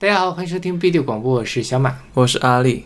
[0.00, 2.84] 大家好，欢迎收听 B 六广播，我是小马，我是阿丽。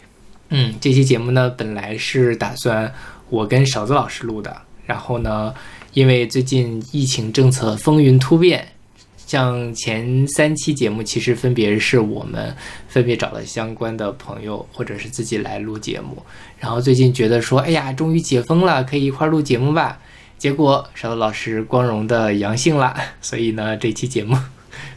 [0.48, 2.90] 嗯，这期节目呢，本来是打算
[3.28, 5.52] 我跟勺子老师录的，然后呢，
[5.92, 8.66] 因为最近疫情政策风云突变，
[9.26, 12.56] 像前三期节目其实分别是我们
[12.88, 16.16] 分别找了相关的朋友或者是自己来录节目，
[16.58, 19.98] 然后最近觉得说，哎呀，终于解封了，可以一块录节目吧。
[20.38, 24.34] 结果勺子老师光荣的阳性了，所以呢，这期节目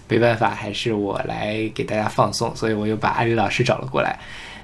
[0.07, 4.19] 没办法，还是我来给大家放送，所以我又把阿里老师找了过来。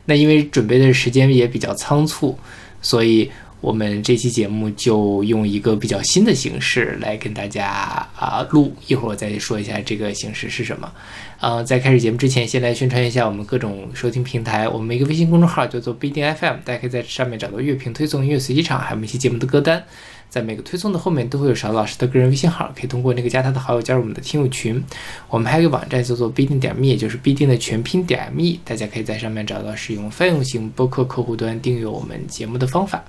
[0.06, 2.38] 那因为准备的时间也比较仓促，
[2.82, 7.68] 所以我们这期节目就用一个比较新的形式来跟大家
[8.16, 8.76] 啊录。
[8.88, 10.92] 一会儿我再说一下这个形式是什么。
[11.40, 14.68] 呃，在开始节目之前，先来宣传一下我们各种收听平台。
[14.68, 19.84] 我们一个微信公众号叫做 BDFM，大家可以在上面找到乐评推送、音乐随机场，还有一期节目的歌单。
[20.32, 24.82] 在每个推送的后面都会有勺老师的个人微信号，可以通过那个加他的好友加入我们的听友群。
[25.28, 33.04] 我们还有一个网站叫做必定点 me，也就是必定的全拼点 me，大家可以在上面找到使用泛用型播客客户端订阅我们节目的方法。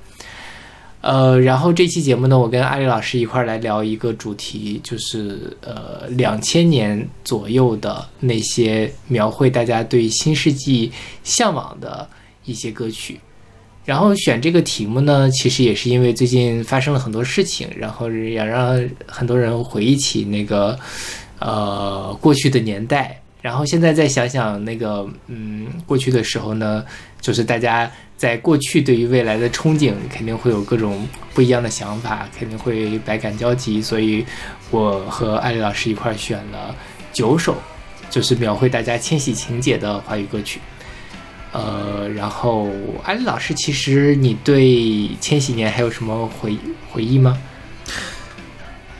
[1.01, 10.91] 呃，然后这期节目呢，我跟阿里老师一块儿来聊一个主题，就是呃两千年左右的那些描绘大家对新世纪
[11.23, 12.09] 向往的
[12.45, 13.21] 一些歌曲。
[13.85, 20.79] 然后选这个题目呢，其实也是因为最近发生了很多事情，然后也让很多人回忆起那个
[21.41, 23.19] 呃过去的年代。
[23.41, 26.85] 然后现在再想想那个嗯过去的时候呢，
[27.21, 33.83] 就是大家在过去对于未来的憧憬，肯定会有各种不一样的想法，肯定会百感交集。
[33.83, 34.25] 所以
[34.71, 36.73] 我和艾丽老师一块选了
[37.13, 37.57] 九首，
[38.09, 40.61] 就是描绘大家迁徙情节的华语歌曲。
[41.53, 42.71] 呃，然后
[43.05, 46.57] 安利老师，其实你对千禧年还有什么回
[46.91, 47.39] 回忆吗？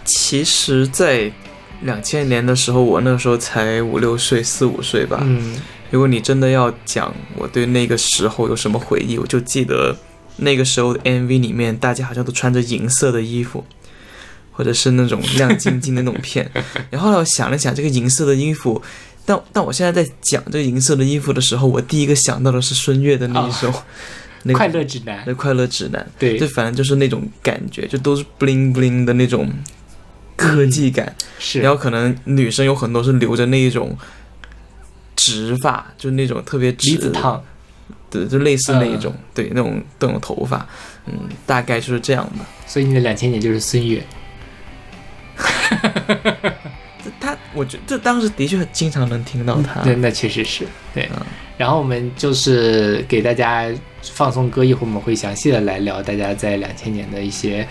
[0.05, 1.33] 其实，在
[1.81, 5.21] 两千年的时候，我那时候才五六岁、四五岁吧。
[5.23, 5.57] 嗯，
[5.91, 9.97] 如果你真的要讲我对那个时候有什么回忆，我就记得
[10.37, 13.65] 那个时候的 MV 里面，大家好像都穿着银色的衣服，
[14.51, 16.51] 或者是那种亮晶晶的那种片。
[16.91, 18.83] 然后呢我想了想，这个银色的衣服。
[19.25, 23.71] 但但我现在在讲这个银色的衣服的时候，我第一个想到的是孙悦的那一首
[24.45, 25.19] 《那快乐指南》。
[25.27, 29.49] 那快乐指南，对，就反正就是那种感觉，就都是 bling bling 的那种
[30.37, 31.15] 科技感。
[31.39, 33.97] 是，然后可能女生有很多是留着那一种
[35.15, 37.41] 直发，就那种特别直子烫，
[38.11, 40.67] 对，就类似那一种，对，那种那种头发，
[41.07, 41.15] 嗯，
[41.47, 42.45] 大概就是这样的。
[42.67, 44.05] 所以你的两千年就是孙悦。
[47.53, 51.09] 他，我觉得这当时的确经常能听到他，对，那确实是对。
[51.59, 53.71] 然后我们就是给大家
[54.03, 57.67] 放送歌，一会儿我们会详细的来聊大家在两千年的一些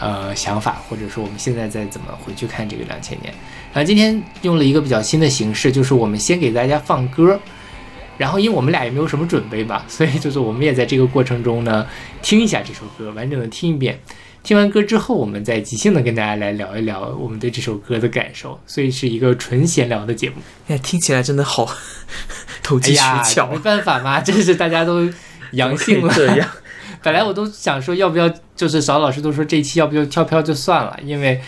[0.00, 3.32] 呃想法，或者说我们现在在怎么回去看这个两千年。
[3.72, 7.38] 然后今天用了一个比较新的形式，就是我们先给大家放歌，
[8.18, 11.86] 然后因为我们俩也没有什么准备嘛，所以就是我们也在这个过程中呢
[12.22, 14.00] 听一下这首歌，完整的听一遍。
[14.46, 20.36] 听完歌之后，我们再即兴的跟大家来聊一聊我们对这首歌的感受，所以是一个纯闲聊的节目。
[20.68, 21.68] 哎，听起来真的好
[22.62, 23.48] 投机取巧。
[23.48, 25.10] 没办法嘛， 真是大家都
[25.50, 26.14] 阳性了。
[26.14, 26.48] 这样，
[27.02, 31.40] 本来我都想说要不要，就是邵老师都说这期要不就跳票就算了，因为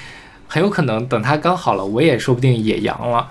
[0.48, 3.28] 很有可能等他刚好了，我也说不定也阳了。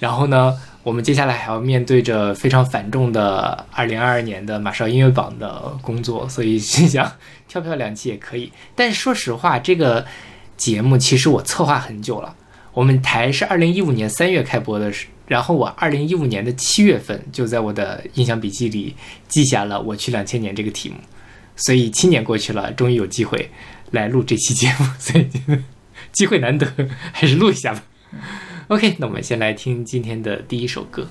[0.00, 0.52] 然后呢？
[0.82, 7.10] 我们接下来还要面对着非常繁重的二零二二年的马上音乐榜的工作，所以心想
[7.54, 8.50] 跳票两期也可以。
[8.74, 10.04] 但是说实话，这个
[10.56, 12.34] 节目其实我策划很久了。
[12.72, 14.92] 我们台是二零一五年三月开播的，
[15.28, 18.96] 然后我二零一五年的七月份就在我的印象笔记里
[19.28, 20.96] 记下了“我去两千年”这个题目。
[21.54, 23.48] 所以七年过去了，终于有机会
[23.92, 25.28] 来录这期节目， 所以
[26.10, 26.66] 机会难得，
[27.12, 27.84] 还是录一下吧。
[28.66, 31.06] OK，那我们先来听今天的第一首歌。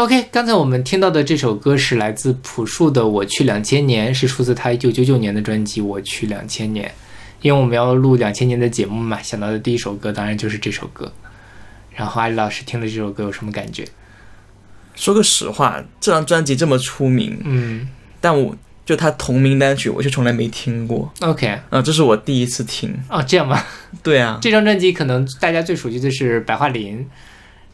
[0.00, 6.88] ！OK，刚才我们听到的这首歌是来自朴树的《我去两千年》，是出自他一九九九年的专辑《我去两千年》。
[7.42, 11.12] 因为我们要录两千年的节目嘛，想到的第一首歌当然就是这首歌。
[11.94, 13.86] 然后阿里老师听了这首歌有什么感觉？
[14.94, 17.86] 说个实话，这张专辑这么出名，嗯
[18.22, 21.12] 但我就他同名单曲，我却从来没听过。
[21.20, 22.98] ，OK，啊、这是我第一次听。
[23.10, 23.62] 哦，这样吗？
[24.02, 26.98] 对啊，这张专辑可能大家最熟悉的是《白桦林》，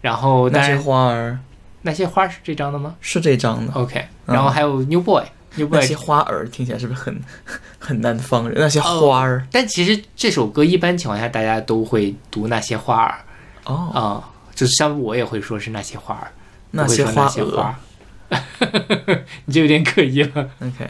[0.00, 1.38] 然后那些花儿
[1.86, 7.16] 那些花是这张的吗是这张的，？OK，然后还有 New Boy，New 那 Boy 那些花儿听起来是不是很
[7.78, 8.58] 很南方人？
[8.58, 13.18] 那些花儿但其实这首歌一般情况下大家都会读那些花儿
[13.64, 16.32] 哦，啊、就是像我也会说是那些花儿，
[16.72, 17.74] 那些花蛾那些花儿。
[19.44, 20.50] 你就有点可疑了。
[20.60, 20.88] ，OK，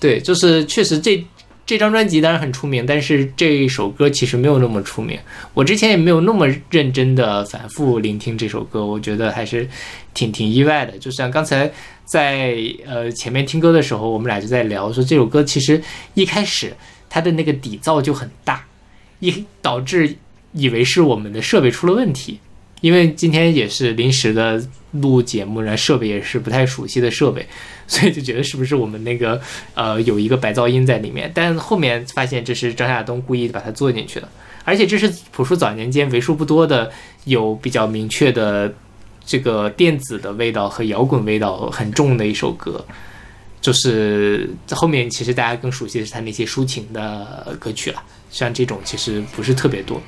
[0.00, 1.24] 对，就是确实这
[1.66, 5.18] 这张专辑当然很出名，但是这首歌其实没有那么出名。
[5.54, 9.66] 我之前也没有那么认真的反复聆听这首歌，我觉得还是
[10.12, 10.98] 挺挺意外的。
[10.98, 11.72] 就像刚才
[12.04, 12.56] 在
[12.86, 16.74] 呃前面听歌的时候，我们俩就在聊说这首歌其实一开始
[17.08, 18.62] 它的那个底噪就很大，
[19.20, 20.16] 一导致
[20.52, 22.38] 以为是我们的设备出了问题。
[22.82, 24.62] 因为今天也是临时的
[24.94, 27.46] 录节目，然后设备也是不太熟悉的设备，
[27.86, 29.40] 所以就觉得是不是我们那个
[29.74, 34.28] 呃有一个白噪音在里面，但后面发现这是张亚东故意把它做进去的，
[34.64, 36.90] 而且这是朴树早年间为数不多的
[37.24, 38.72] 有比较明确的
[39.24, 42.84] 这个电子的味道和摇滚味道很重的一首歌。
[43.60, 49.98] 就是后面其实大家更熟悉的是他那些抒情的歌曲了，像这种其实不是特别多。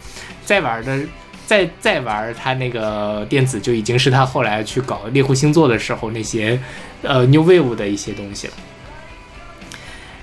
[0.44, 1.00] 再玩的，
[1.46, 6.60] 再再玩他那个电子就已经是他后来去搞猎户星座的时候那些
[7.02, 8.52] 呃 New Wave 的一些东西了。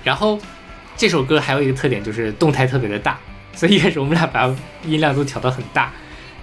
[0.04, 0.38] 然后
[0.96, 3.18] 这首歌还有一个特点就是动态特别的大，
[3.54, 4.54] 所以一开始我们俩把
[4.84, 5.90] 音量都调到很大，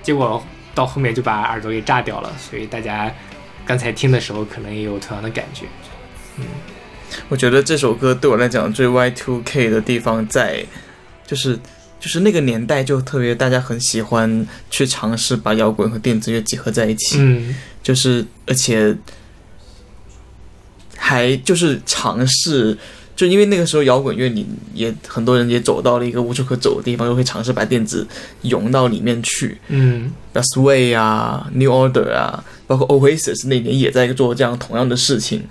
[0.02, 2.32] 结果到后面就把耳朵给炸掉了。
[2.38, 3.14] 所以大家
[3.66, 5.66] 刚才听的时候可能也有同样的感觉。
[6.38, 6.46] 嗯
[7.28, 10.66] 我觉得这首歌对我来讲最 Y2K 的地方在，
[11.28, 11.60] 就是
[12.02, 18.94] 就是那个年代就特别大家很喜欢去尝试把摇滚和电子乐结合在一起，嗯就是而且
[20.98, 22.76] 还就是尝试，
[23.16, 28.08] 就因为那个时候摇滚乐你也很多人也走到了一个无处可走的地方，又会尝试把电子
[28.42, 35.44] 融到里面去，嗯像 Sway 啊、New Order 啊，包括 Oasis 那年也在做这样同样的事情。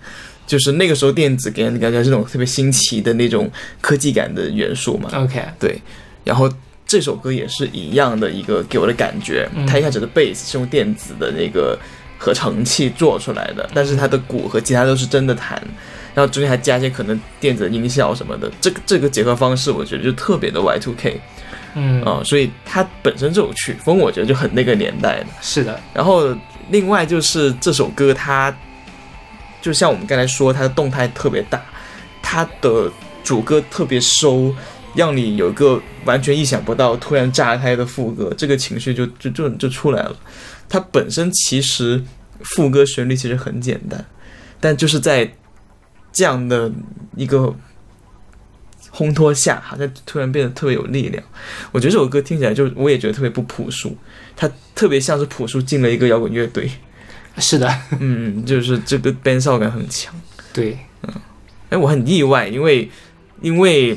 [0.47, 3.49] 就是那个时候，电子给人感觉是那种特别新奇的那种
[3.81, 5.09] 科技感的元素嘛。
[5.13, 5.81] ，OK，对，
[6.25, 6.51] 然后
[6.87, 9.49] 这首歌也是一样的一个给我的感觉。
[9.55, 11.79] 嗯它一开始的贝斯是用电子的那个
[12.19, 15.61] 合成器做出来的，但是它的鼓和吉他都是真的弹，
[16.15, 18.51] 然后中间还加一些可能电子的音效什么的。
[18.61, 21.21] 这个这个结合方式，我觉得就特别的 Y two K
[21.77, 25.27] 嗯啊、所以它本身这首曲风，我觉得就很那个年代的。
[25.41, 26.37] 是的，然后
[26.71, 28.53] 另外就是这首歌它，
[29.63, 31.63] 就像我们刚才说，它的动态特别大，
[32.21, 32.91] 它的
[33.23, 34.53] 主歌特别收，
[34.95, 40.17] 让你有一个完全意想不到、突然炸开的副歌，这个情绪就就就就出来了。
[40.69, 42.03] 它本身其实
[42.41, 44.05] 副歌旋律其实很简单，
[44.61, 45.33] 但就是在
[46.13, 46.71] 这样的
[47.17, 47.55] 一个
[48.93, 51.23] 烘托下，好像突然变得特别有力量。
[51.73, 53.97] 我觉得这首歌听起来就我也觉得特别不朴素，
[54.37, 56.71] 它特别像是朴树进了一个摇滚乐队。
[57.37, 60.13] 是的，嗯，就是这个 band 少感很强。
[60.53, 61.15] 对，嗯
[61.71, 62.91] 哎，我很意外，因为
[63.41, 63.97] 因为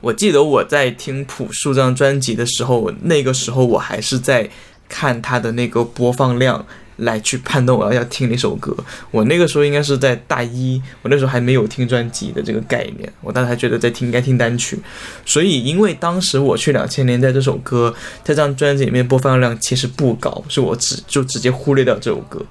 [0.00, 4.48] 我记得我在听朴树这张专辑的时候，那个时候我还是在
[4.88, 6.64] 看他的那个播放量
[6.96, 8.74] 来去判断我要要听哪首歌。
[9.10, 14.78] 我那个时候应该是在大一，我那时候还没有听专辑的这个概念，我当时还觉得在听应该听单曲。
[15.24, 22.44] 所以因为当时我去两千年代这首歌在这张专辑里面播放量其实不高，所以我只就直接忽略掉这首歌。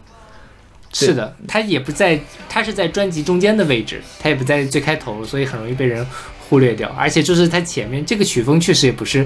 [0.94, 6.06] 是的，它也不在，它是在专辑中间的位置，它也不在最开头，所以很容易被人
[6.48, 6.90] 忽略掉。
[6.98, 9.25] 而且就是它前面这个曲风确实也不是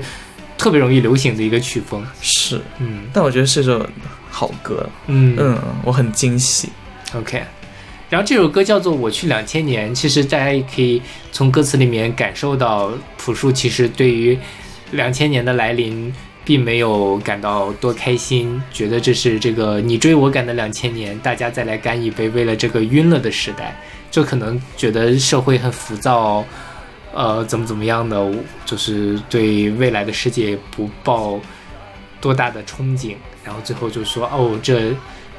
[0.57, 2.05] 特别容易流行的一个曲风。
[2.21, 3.85] 是，嗯但我觉得是首
[4.29, 6.69] 好歌，嗯嗯，我很惊喜。
[7.13, 7.41] OK，
[8.09, 14.37] 然后这首歌叫做《我去两千年》，其实大家也可以从歌词里面感受到，朴树其实对于
[14.91, 16.13] 两千年的来临，
[16.45, 23.75] 并没有感到多开心，觉得这是这个你追我赶的两千年，大家再来干一杯，为了这个晕了的时代，
[24.11, 26.45] 就可能觉得社会很浮躁。
[27.13, 28.31] 呃，怎么怎么样的，
[28.65, 31.39] 就是对未来的世界不抱
[32.21, 34.93] 多大的憧憬，然后最后就说哦，这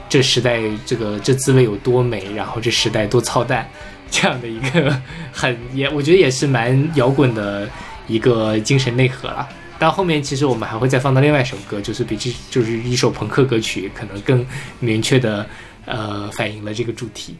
[0.08, 3.68] 这时代这个这滋味有多美，然后这时代多操蛋，
[4.10, 5.00] 这样的一个
[5.32, 7.68] 很 也我觉得也是蛮摇滚的
[8.08, 9.48] 一个精神内核了。
[9.78, 14.44] 到后面其实我们还会再放到另外一首歌，就是比这就是一首朋克歌曲，可能更
[14.78, 15.46] 明确的
[15.86, 17.36] 呃反映了这个主题。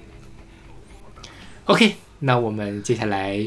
[1.65, 3.47] OK，那我们接下来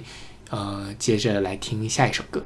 [0.53, 2.45] 呃接着来听下一首歌。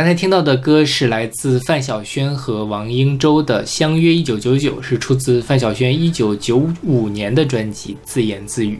[0.00, 8.76] 刚才听到的歌是来自范晓萱和王英洲的《相约一九九九》，是出自范晓萱一九九五年的专辑《自言自语》。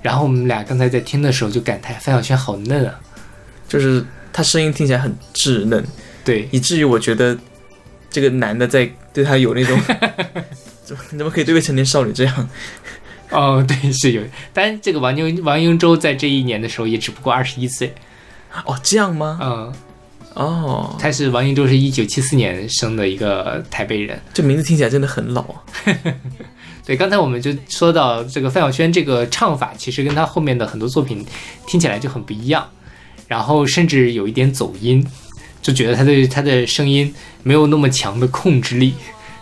[0.00, 2.98] 然后我们俩刚才在听的时候就感叹范晓萱好嫩啊，
[3.68, 5.84] 就是她声音听起来很稚嫩，
[6.24, 7.36] 对，以至于我觉得
[8.08, 9.78] 这个男的在对她有那种
[10.86, 12.48] 怎么怎么可以对个成年少女这样？
[13.28, 14.22] 哦，对，是有。
[14.54, 17.92] 但这个王英王英洲在这一年的时候也只不过二十一岁，
[18.64, 19.38] 哦，这样吗？
[19.42, 19.74] 嗯，
[20.38, 24.16] 哦，他是王英洲是一九七四年生的一个台北人。
[24.32, 25.62] 这名字听起来真的很老啊。
[26.86, 31.26] 对，刚才我们就说到这个范晓萱这个唱法，其实跟她后面的很多作品
[31.66, 32.64] 听起来就很不一样，
[33.26, 35.04] 然后甚至有一点走音，
[35.60, 38.94] 就觉得她对她的声音没有那么强的控制力，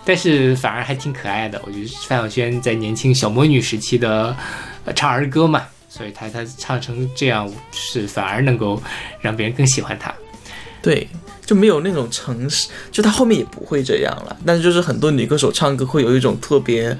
[0.02, 1.61] 但是反而还挺可爱的。
[1.66, 4.35] 我觉得范晓萱在年轻小魔女时期的、
[4.87, 8.82] 呃、唱儿歌嘛，所以她她唱成这样是反而能够
[9.20, 10.12] 让别人更喜欢她。
[10.87, 11.09] 对，
[11.44, 14.37] 就没有那种城市，就他后面也不会这样了。
[14.46, 16.96] 但是就是很多女歌手唱歌会有一种特别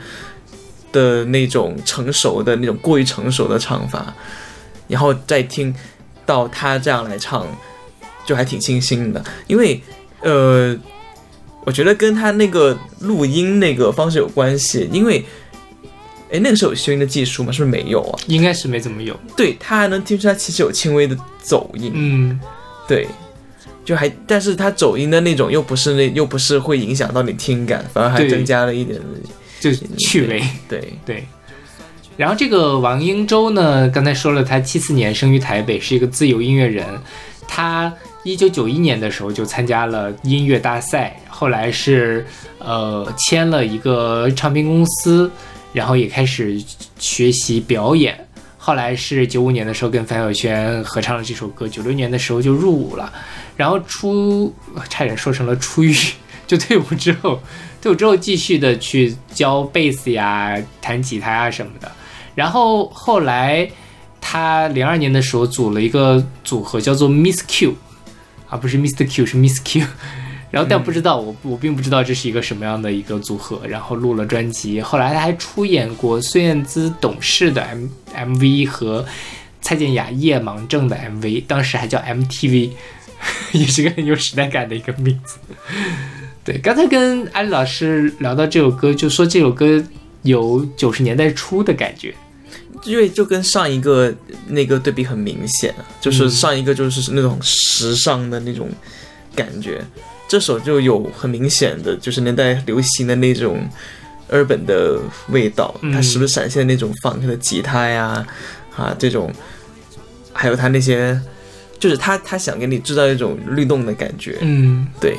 [0.91, 4.13] 的那种成熟的那种过于成熟的唱法，
[4.89, 5.73] 然后再听
[6.27, 7.47] 到他这样来唱，
[8.27, 9.25] 就还挺清新的。
[9.47, 9.81] 因为
[10.23, 10.77] 呃，
[11.65, 15.25] 我觉得跟他那个录音那个方式有关系，因为。
[16.29, 17.53] 哎，那个时候有修音的技术吗？
[17.53, 18.19] 是不是没有啊？
[18.27, 22.41] 应该是没怎么有，对他还能听出来其实有轻微的走音，嗯，
[22.89, 23.07] 对，
[23.87, 29.01] 就还，但是他走音的那种又不是那又不是会影响到你听感，反而还增加了一点，
[29.61, 30.43] 就是趣味。
[30.69, 31.25] 对，对，
[32.17, 36.85] 然后这个王英洲呢，刚才说了，他七四年生于台北，是一个自由音乐人。
[37.47, 37.93] 他
[38.25, 42.27] 一九九一年的时候就参加了音乐大赛，后来是
[42.59, 45.31] 呃签了一个唱片公司，
[45.73, 46.61] 然后也开始
[46.99, 48.26] 学习表演。
[48.67, 53.13] 后来是九五年的时候跟范晓萱合唱了这首歌，九六年的时候就入伍了，
[53.57, 54.53] 然后出
[54.89, 55.95] 差点说成了出狱，
[56.49, 57.41] 就退伍之后，
[57.81, 61.89] 退伍之后继续的去教贝斯呀、弹吉他呀什么的。
[62.35, 63.71] 然后后来
[64.21, 67.73] 他零二年的时候组了一个组合叫做 Miss Q，
[68.49, 69.87] 啊不是 Mr Q 是 Miss Q。
[70.57, 79.05] 然后但不知道我我并不知道这是一个什么样的一个组合，然后录了专辑，后来他还出演过孙燕姿《懂事》的 M MV 和
[79.61, 82.71] 蔡健雅《夜盲症》的 MV，当时还叫 MTV，
[83.53, 85.37] 也是个很有时代感的一个名字。
[86.43, 89.85] 对，刚才跟安利老师聊到这首歌，就说这首歌
[90.23, 92.15] 有九十年代初的感觉。
[92.85, 94.15] 因为就跟上一个
[94.49, 98.69] 那个对比很明显，就是上一个就是那种时尚的那种
[99.35, 99.83] 感觉，
[100.29, 103.69] 这首就有很明显的就是年代流行的那种
[104.31, 108.27] urban 的味道，嗯它时不时闪现那种 funk 的吉他呀，
[108.77, 109.33] 啊这种，
[110.33, 111.21] 还有他那些，
[111.79, 115.17] 就是他他想给你制造一种律动的感觉，嗯，对，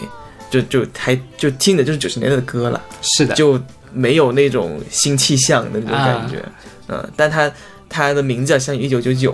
[0.50, 2.84] 就就还就听的就是九十年代的歌了。
[3.02, 3.58] 是的，就
[3.93, 6.43] 没有那种新气象的那种感觉，
[6.89, 7.50] 嗯，但他
[7.88, 9.32] 他的名字叫《相遇一九九九》，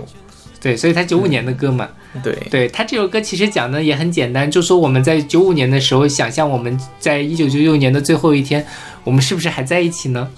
[0.60, 1.88] 对，所以他九五年的歌嘛。
[2.22, 8.64] 对，对他这首歌其实讲的也很简单，就说我们在九五年的时候，想象我们在一九九九年的最后一天，
[9.02, 10.30] 我们是不是还在一起呢？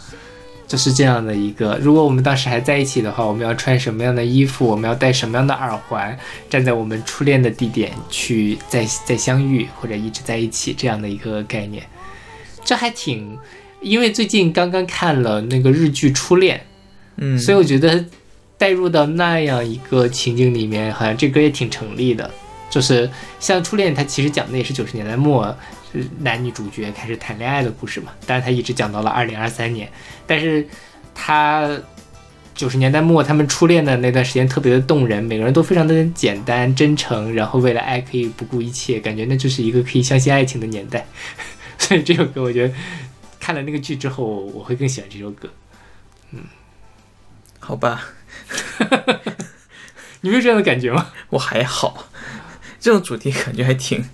[0.66, 4.66] 就是这样的一个，如果我们当时还在一起的话，我们要穿什么样的衣服？
[4.66, 6.18] 我们要戴什么样的耳环？
[6.50, 11.84] 站在我们初恋的地点去再再相遇，或者一直在一起这样的一个概念，
[12.64, 13.38] 这还挺，
[13.80, 16.56] 因为最近刚刚看了那个日剧《初恋》，
[17.18, 18.04] 嗯，所以我觉得
[18.58, 22.30] 带入到那样一个情景里面，好像这歌也挺成立的。
[22.68, 25.56] 就是像初恋，它其实讲的也是九十年代末，
[26.20, 28.12] 男女主角开始谈恋爱的故事嘛。
[28.26, 29.90] 但是它一直讲到了二零二三年，
[30.26, 30.66] 但是
[31.14, 31.70] 它
[32.54, 41.06] 九十年代末他们初恋的那段时间特别的动人，每个人都非常的简单真诚，然后为了爱可以不顾一切，感觉那就是一个可以相信爱情的年代。
[41.78, 42.74] 所以这首歌，我觉得
[43.38, 45.48] 看了那个剧之后，我会更喜欢这首歌。
[46.32, 46.40] 嗯
[47.60, 48.08] 好吧，
[50.22, 51.08] 你没有这样的感觉吗？
[51.30, 52.08] 我还好，
[52.80, 54.04] 这种主题感觉还挺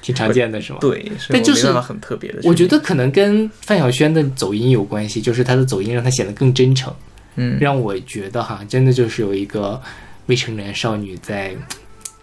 [0.00, 0.78] 挺常见的是吗？
[0.80, 2.40] 对，但就是很特别的。
[2.44, 6.94] 我觉得，可能跟范晓萱的走音有关系，就是她的走音让她显得更真诚，
[7.36, 9.80] 嗯，让我觉得哈，真的就是有一个
[10.26, 11.54] 未成年少女在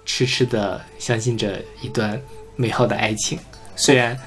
[0.05, 2.21] 痴痴的相信着一段
[2.55, 3.39] 美好的爱情。
[3.75, 4.17] 虽然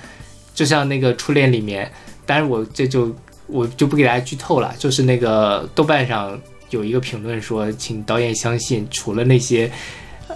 [0.54, 1.92] 就像那个初恋里面，
[2.24, 3.14] 当然我这就
[3.46, 6.40] 我就不给大家剧透了，就是那个豆瓣上
[6.72, 9.70] 有一个评论说，请导演相信，除了那些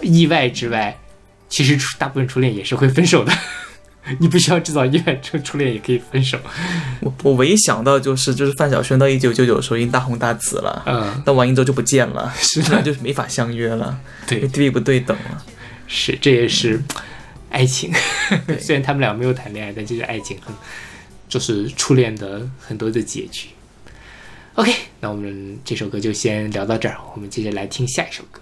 [0.03, 0.97] 意外之外，
[1.49, 3.33] 其实初大部分初恋也是会分手的。
[4.21, 6.39] 你不需要制造意外，初初恋也可以分手。
[7.01, 15.45] 我我唯一想到就是就是范晓萱到一九九九的时候已经大红大紫了，嗯，但完音之后就不见了，是那就是没法相约了，对 对，地位不对等了。
[15.89, 16.81] 是，这也是
[17.51, 17.93] 爱情。
[18.61, 20.55] 虽然他们俩没有谈恋爱，但这是爱情很，
[21.29, 23.49] 就是初恋的很多的结局。
[24.57, 28.41] OK，那我们这首歌就先聊到这儿，我们接着来听下一首歌。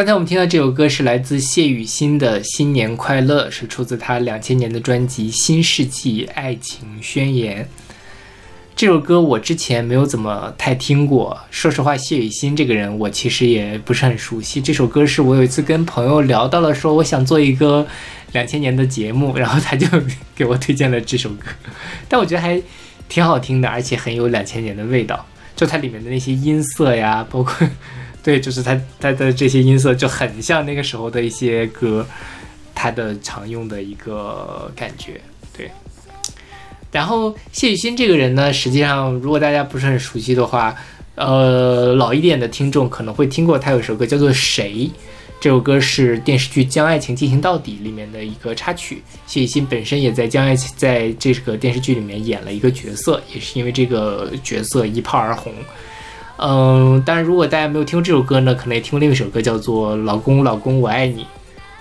[0.00, 7.62] 刚才我们听到这首歌是来自谢雨欣的《新年快乐》，是出自她两千年的专辑《新世纪爱情宣言》。
[8.74, 14.58] 这首歌我之前没有怎么太听过，说实话，谢雨欣这个人我其实也不是很熟悉。
[14.58, 17.86] 这首歌是我有一次跟朋友聊到了，说我想做一个
[18.32, 19.86] 两千年的节目，然后他就
[20.34, 21.48] 给我推荐了这首歌，
[22.08, 22.58] 但我觉得还
[23.06, 25.26] 挺好听的，而且很有两千年的味道。
[25.54, 27.68] 就它里面的那些音色呀，包括
[28.22, 32.06] 对，就是他他的这些音色就很像那个时候的一些歌，
[32.74, 35.20] 他的常用的一个感觉。
[35.56, 35.70] 对。
[36.92, 40.74] 然后谢雨欣这个人呢，实际上如果大家不是很熟悉的话，
[41.14, 44.72] 呃，老一点的听众可能会听过他有首歌叫做《谁》，
[45.40, 49.02] 这首歌是电视剧《将爱情进行到底》里面的一个插曲。
[49.26, 55.54] 谢雨欣本身也在《将爱情》在这个电视剧里面演了一个角色，也是因为这个角色一炮而红。
[56.42, 61.22] 嗯，当然如果大家没有听过这首歌呢，可能也听过另一首歌叫做《老公老公我爱你》。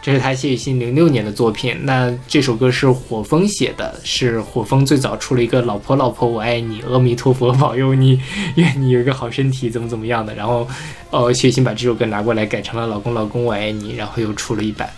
[0.01, 1.75] 这是他谢雨欣零六年的作品。
[1.83, 8.19] 那这首歌是火风写的，是火风最早出了一个“老婆老婆我爱你，阿弥陀佛保佑你，
[8.55, 10.33] 愿你有一个好身体”怎么怎么样的。
[10.35, 10.67] 然后，
[11.09, 14.89] 呃，谢雨欣把这首歌拿过来改成了“老公老公我爱你”，然后又出了一版。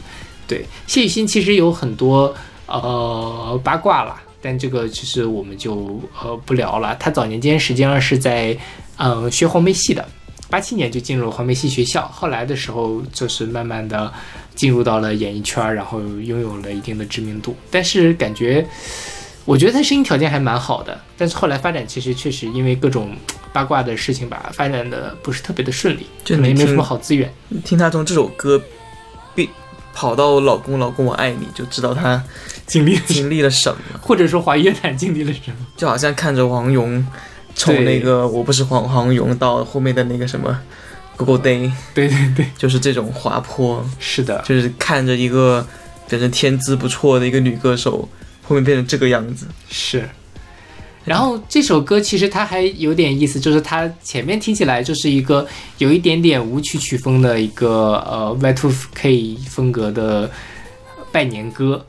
[0.48, 2.34] 对，谢雨欣其实有很多
[2.68, 6.96] 呃八卦啦，但这个其实我们就呃不聊了。
[7.00, 8.56] 他早年间实际上是在
[8.98, 10.08] 嗯、呃学黄梅戏的。
[10.50, 14.12] 八七年就进入了黄梅戏学校，后来的时候就是慢慢的
[14.54, 17.56] 进入到了演艺圈儿，然后拥有了一定的知名度。
[17.72, 18.68] 但是感觉，
[19.46, 23.16] 我觉得他声音条件还蛮好的，但是后来发展其实确实因为各种
[23.54, 27.34] 八卦的事情吧，发展的不是特别的顺利，就你听可能也没有什么好资源。
[27.64, 28.62] 听他从这首歌，
[29.34, 29.50] 必
[29.94, 32.22] 跑到老公老公我爱你，就知道他
[32.66, 33.80] 经历，经历了什么。
[34.02, 35.66] 或者说华语乐坛经历了什么？
[35.78, 37.08] 就好像看着王蓉
[37.62, 40.60] 从那个我不是黄黄勇到后面的那个什么
[41.16, 45.66] Google Day，对对对，就是这种滑坡，是的，就是看着一个
[46.10, 48.10] 本身天资不错的一个女歌手，
[48.42, 49.46] 后面变成这个样子。
[49.70, 50.10] 是。
[51.04, 55.48] 然后这首歌其实它还有点意思，就是它前面听起来就是一个
[55.78, 60.30] 有一点点舞曲曲风的一个呃 Y2K 风格的
[61.12, 61.86] 拜年歌，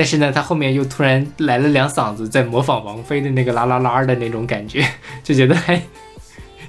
[0.00, 4.82] 但是呢，他后面又突然来了两嗓子，在模仿王菲的那个啦啦啦的那种感觉，
[5.22, 5.78] 就觉得 还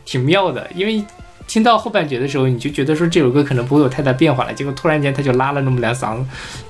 [0.04, 0.70] 挺妙的。
[0.76, 1.02] 因为
[1.48, 6.22] 听到后半截的时候，你就觉得说这首歌可能不会有太大变化了，结果突然间他就拉了那么两嗓，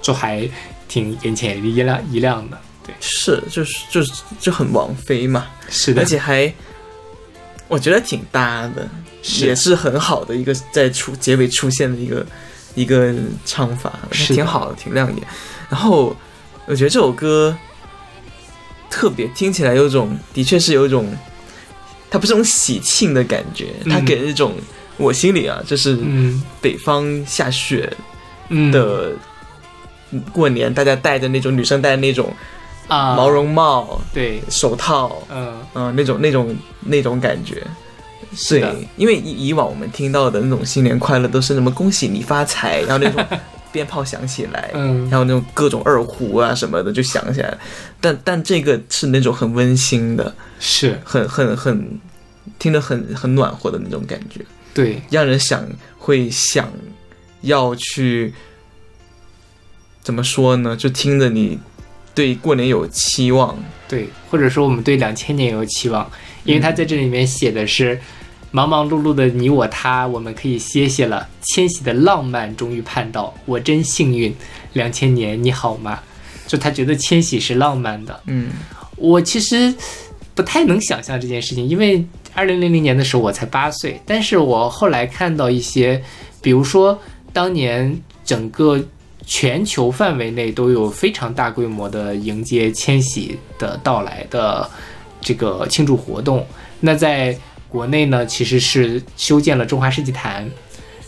[0.04, 0.48] 就还
[0.88, 2.58] 挺眼前一亮一亮的。
[2.86, 6.54] 对，是，就是就是就很王菲嘛，是的而，且还
[7.68, 8.88] 我觉得挺搭的，
[9.24, 12.24] 是也是很好的一个在出结尾出现的一个
[12.76, 13.12] 一个
[13.46, 15.28] 唱法，是挺好的，挺亮眼。
[15.68, 16.16] 然后
[16.72, 17.54] 我觉得这首歌
[18.90, 21.06] 特别听起来有种，的确是有一种，
[22.10, 24.54] 它不是那种喜庆的感觉，它嗯给人一种。
[24.96, 26.42] 我心里啊，就是嗯。
[26.62, 27.92] 北方下雪
[28.48, 28.72] 嗯。
[28.72, 29.12] 的
[30.32, 32.34] 过年，大家戴的那种女生戴的那种
[32.88, 33.16] 啊。
[33.16, 37.56] 毛绒帽、对，手套，嗯，嗯、那种那种那种感觉。
[38.30, 43.40] 对是，因为以以往我们听到的那种新年快乐都是什么恭喜你发财，然后那种
[43.72, 45.10] 鞭炮响起来，嗯。
[45.10, 47.58] 还有那种各种二胡啊什么的就响起来，
[48.00, 51.00] 但但这个是那种很温馨的，是。
[51.04, 52.00] 很很很
[52.60, 54.42] 听着很很暖和的那种感觉，
[54.74, 56.72] 对，让人想会想
[57.42, 58.34] 要去
[60.02, 60.76] 怎么说呢？
[60.76, 61.60] 就听着你
[62.14, 63.58] 对过年有期望，
[63.88, 66.10] 对，或者说我们对两千年有期望，
[66.44, 68.00] 因为他在这里面写的是。
[68.52, 71.28] 忙忙碌碌的你我他，我们可以歇歇了。
[71.42, 74.36] 千玺的浪漫终于盼到，我真幸运。
[74.74, 76.00] 两千年你好吗？
[76.48, 78.52] 就他觉得千玺是浪漫的，嗯
[78.98, 79.74] 我其实
[80.36, 86.04] 不太能想象这件事情，因为二零零零年的时候我才八岁，但是我后来看到一些，
[86.42, 87.00] 比如说
[87.32, 88.82] 当年整个
[89.26, 94.70] 全球范围内都有非常大规模的迎接千禧的到来的
[95.22, 96.46] 这个庆祝活动。
[96.82, 97.38] 那在
[97.72, 100.48] 国内呢，其实是修建了中华世纪坛。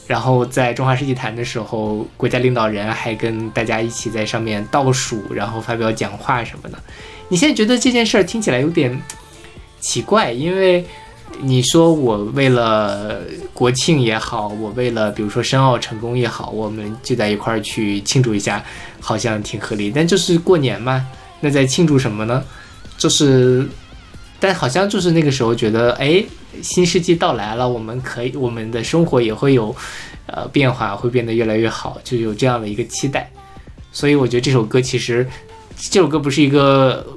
[0.06, 6.78] 然后在中华世纪坛的时候，国家领导人还跟大家一起在上面倒数，然后发表讲话什么的。
[7.30, 9.02] 你现在觉得这件事儿听起来有点
[9.80, 10.86] 奇怪，因为
[11.40, 13.22] 你说我为了
[13.54, 18.62] 国庆也好，我为了比如说申奥成功也好，我们就在一块儿去庆祝一下，
[19.00, 19.90] 好像挺合理。
[19.90, 21.08] 但就是过年嘛，
[21.40, 22.44] 那在庆祝什么呢？
[22.98, 23.68] 就是，
[24.44, 26.22] 但好像就是那个时候觉得，哎，
[26.62, 29.74] 新世纪到来了，我们可以，我们的生活也会有
[30.26, 33.32] 呃变化，会变得越来越好，就有这样的一个期待。
[33.94, 35.26] 所以我觉得这首歌其实，
[35.78, 37.08] 这首歌不是一个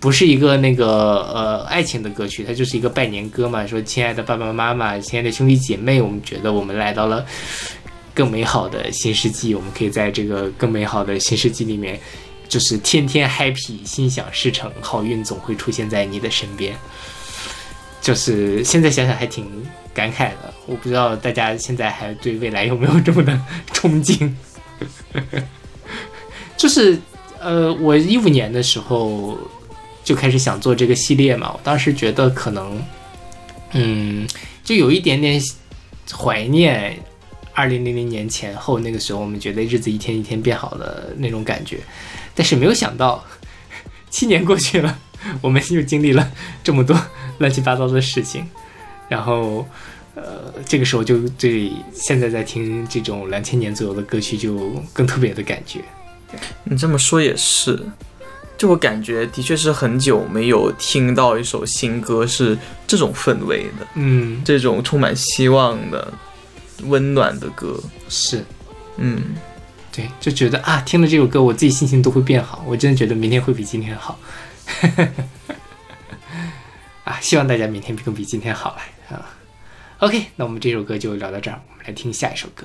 [0.00, 0.86] 不是一个那个
[1.34, 3.66] 呃爱情的歌曲，它就是一个拜年歌嘛。
[3.66, 7.22] 说亲爱的爸爸妈妈，亲爱的兄弟姐妹，我们觉得我们来到了
[8.14, 12.00] 更美好的新世纪，我们可以在这个更美好的新世纪里面，
[12.52, 16.76] 就是天天 happy，心想事成，好运总会出现在你的身边。
[18.02, 19.46] 就是现在想想还挺
[19.94, 23.32] 感慨的，我不知道大家现在还对未来有没有这么的
[23.72, 24.30] 憧憬。
[26.58, 26.98] 就是
[27.40, 29.38] 呃，我一五年的时候
[30.04, 31.50] 就开始想做这个系列嘛。
[31.54, 32.82] 我当时觉得可能，
[33.72, 34.28] 嗯，
[34.62, 35.40] 就有一点点
[36.12, 36.98] 怀念
[37.54, 41.78] 二零零零年前后那个时候，我们觉得日子一天一天变好的那种感觉。
[42.34, 43.24] 但是没有想到，
[44.10, 44.98] 七年过去了，
[45.40, 46.30] 我们又经历了
[46.62, 46.98] 这么多
[47.38, 48.46] 乱七八糟的事情，
[49.08, 49.66] 然后。
[50.14, 55.80] 呃，这个时候就对现在在听这种两千年左右的歌曲就更特别的感觉。
[56.64, 57.82] 你这么说也是，
[58.58, 66.12] 就我感觉的确是很久没有听到一首新歌是这种氛围的，嗯，这种充满希望的、
[66.84, 67.80] 温暖的歌。
[68.10, 68.44] 是，
[68.98, 69.18] 嗯，
[69.92, 72.64] 对，就觉得啊，听了这首歌，我自己心情都会变好。
[72.66, 74.18] 我真的觉得明天会比今天好。
[77.04, 78.80] 啊，希望大家明天更比今天好了
[79.14, 79.36] 啊。
[79.98, 82.64] OK，那我们这首歌就聊到这儿，我们来听下一首歌。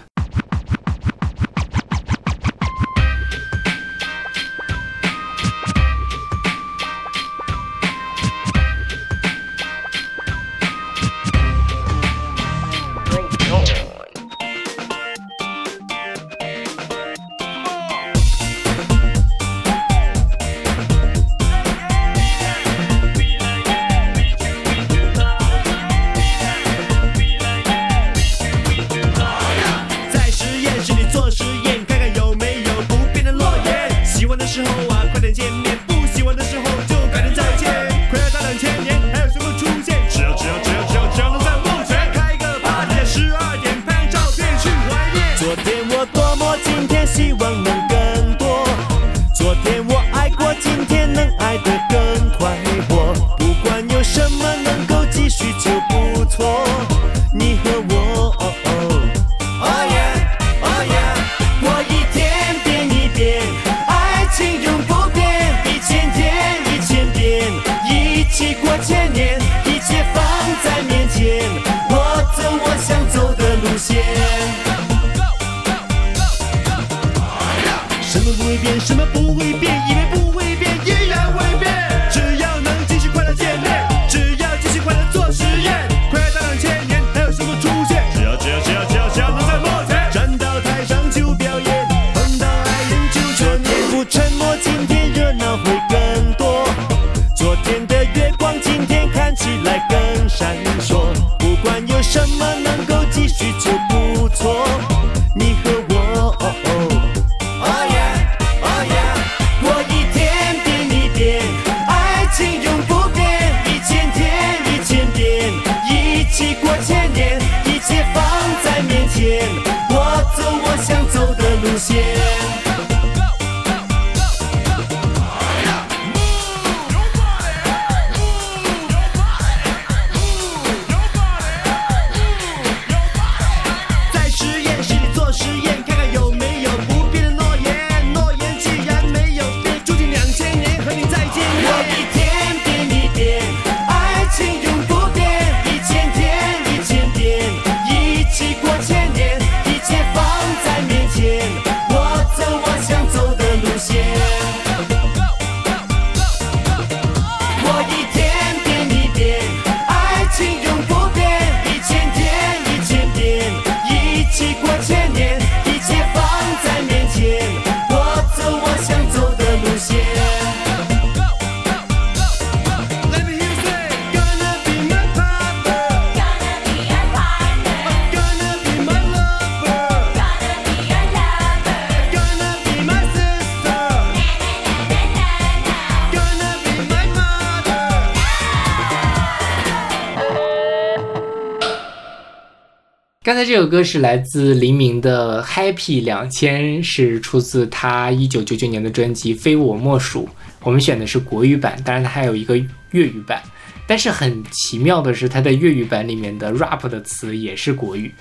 [193.57, 200.25] 这首歌是来自黎明的《Happy 两千》，是出自他一九九九年的专辑《非我莫属》。
[200.61, 202.55] 我们选的是国语版，当然它还有一个
[202.91, 203.41] 粤语版。
[203.87, 208.13] 但是很奇妙的是，它在粤语版里面的 rap 的词也是国语，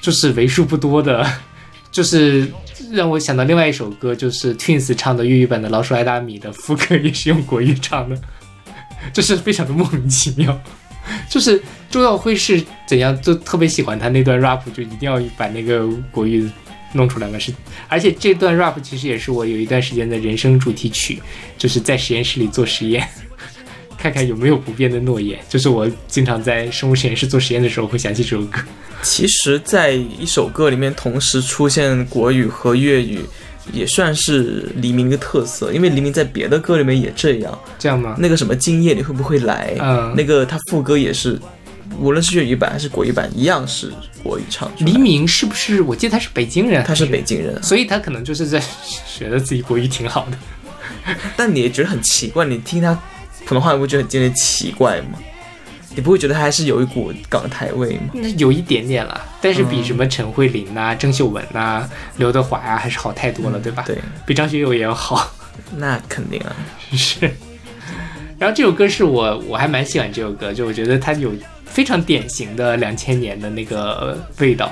[0.00, 1.24] 就是为数不多的，
[1.92, 2.50] 就是
[2.90, 8.20] 让我想到另外一首歌，就是 Twins 唱的粤语版的《老鼠爱大米》的副歌也是用国语唱的，
[9.12, 10.60] 就是非常的莫名其妙。
[11.28, 16.48] 就是周耀辉是怎样，就特别喜欢他那段 rap，就一定要把那个国语
[16.92, 17.38] 弄出来嘛。
[17.38, 17.52] 是，
[17.88, 21.20] 而且这段 rap 其实也是我有一段时间的人生主题曲，
[21.56, 23.06] 就是在实验室里做实验，
[23.96, 25.38] 看看有没有不变的诺言。
[25.48, 28.60] 就是我经常在生物实验室做实验的时候会想起这首歌。
[29.02, 33.20] 其实，在一首歌里面同时出现国语和粤语，
[33.72, 37.58] 也算是黎明的特色，因为黎明在别的歌里面也这样。
[37.78, 38.16] 这样吗？
[38.18, 39.74] 那个什么今夜你会不会来？
[39.80, 41.38] 嗯那个他副歌也是，
[42.00, 43.92] 无论是粤语版还是国语版，一样是
[44.22, 44.70] 国语唱。
[44.78, 45.80] 黎明是不是？
[45.82, 48.62] 我记得他是北京人，他是北，京人，啊所以他可能就是在
[49.06, 50.38] 学得自己国语挺好的。
[51.36, 52.92] 但你也觉得很奇怪，你听他
[53.46, 55.18] 普通话，你不觉得很有点奇怪吗？
[55.98, 58.10] 你不会觉得他还是有一股港台味吗？
[58.12, 63.82] 那有一点点了，但是嗯比什么陈慧琳呐、郑秀文呐、刘德华呀、还是好太多了，对吧？
[63.84, 65.28] 对，比张学友也要好。
[65.76, 66.54] 那肯定啊。
[66.92, 67.28] 是。
[68.38, 71.32] 然后这首歌是我我还蛮喜欢这首歌，就我觉得它有
[71.66, 74.70] 非常典型的两千年的那个味道，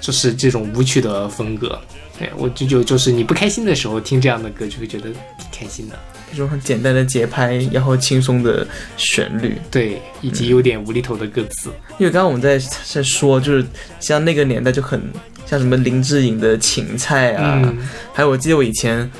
[0.00, 1.76] 就是这种舞曲的风格。
[2.20, 5.98] 对我就就就是你不开心的时候听这样的歌，就会觉得挺开心的。
[6.32, 8.66] 一种很简单的节拍，然后轻松的
[8.96, 9.56] 旋律。
[9.70, 11.70] 对，以及有点无厘头的歌词。
[11.98, 13.64] 因为刚刚我们在在说，就是
[14.00, 15.00] 像那个年代就很
[15.46, 17.78] 像什么林志颖的《芹菜》啊，嗯，
[18.12, 19.10] 还有我记得我以前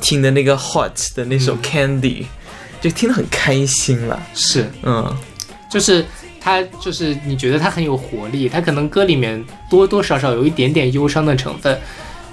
[0.00, 2.24] 听的那个 Hot 的那首嗯 Candy，、
[2.80, 4.22] 就听得很开心了。
[4.34, 5.16] 是，嗯，
[5.70, 6.04] 就是
[6.40, 11.78] 他就是你觉得他很有活力，他可能歌里面多多少少有一点点忧伤的成分。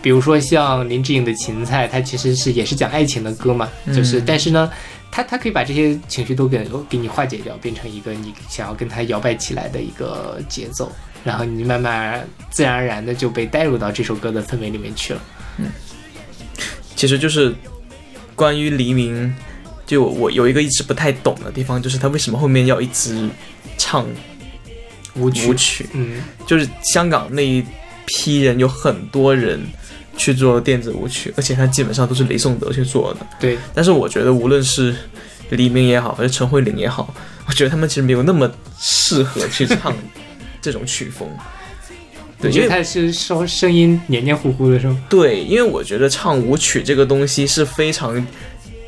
[0.02, 4.70] 比如说像林志颖的《芹菜》，它其实是也是讲爱情的歌嘛，就是嗯但是呢，
[5.12, 10.91] 它它可以把这些情绪都给给你化解掉，变成一个你想要跟它摇摆起来的一个节奏，
[11.24, 15.22] 然后你慢慢自然而然的就被带入到这首歌的氛围里面去了。
[15.58, 15.72] 嗯
[16.95, 17.54] 其实就是
[18.36, 19.32] 关于黎明，
[19.86, 23.30] 就我我有一个一直不太懂的地方，就是他为什么后面要一直
[23.78, 24.04] 唱
[25.16, 25.86] 舞曲，舞曲？
[25.93, 27.64] 嗯，就是香港那一
[28.08, 29.60] 批人有很多人
[30.18, 33.20] 去做电子舞曲，而且他基本上都是雷颂德去做的。
[33.39, 34.95] 对，但是我觉得无论是
[35.49, 37.14] 黎明也好，还是陈慧琳也好，
[37.47, 39.93] 我觉得他们其实没有那么适合去唱
[40.62, 41.30] 这种曲风。
[42.41, 45.03] 对，因为他是说声音黏黏糊糊的是吗？
[45.10, 48.26] 对，因为我觉得唱舞曲这个东西是非常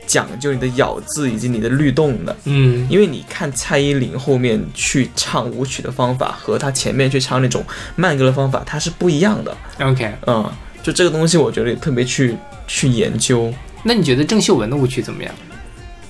[0.10, 2.36] 讲究你的咬字以及你的律动的。
[2.46, 7.64] 嗯，因为你看蔡依林后面去唱舞曲的方法和她前面去唱那种
[7.96, 9.56] 慢歌的方法，它是不一样的。
[9.80, 10.12] OK。
[10.26, 10.52] 嗯，
[10.82, 12.36] 就这个东西，我觉得也特别去
[12.66, 13.54] 去研究。
[13.84, 15.34] 那你觉得郑秀文的舞曲怎么样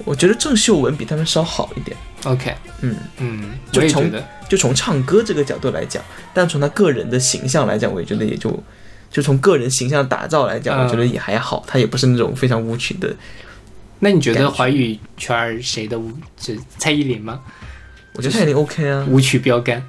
[0.05, 1.95] 我觉得郑秀文比他们稍好一点。
[2.23, 4.09] ？OK，嗯，嗯，就从
[4.47, 6.01] 就从唱歌这个角度来讲，
[6.33, 8.63] 但从他个人的形象来讲，我也觉得也就
[9.11, 11.63] 就从个人形象打造来讲，嗯我觉得也还好。
[11.67, 13.13] 他也不是那种非常舞曲的，
[13.99, 17.41] 那你觉得华语圈儿谁的舞是蔡依林吗？
[18.15, 19.05] 我觉得蔡依林 OK 啊。
[19.09, 19.83] 舞曲标杆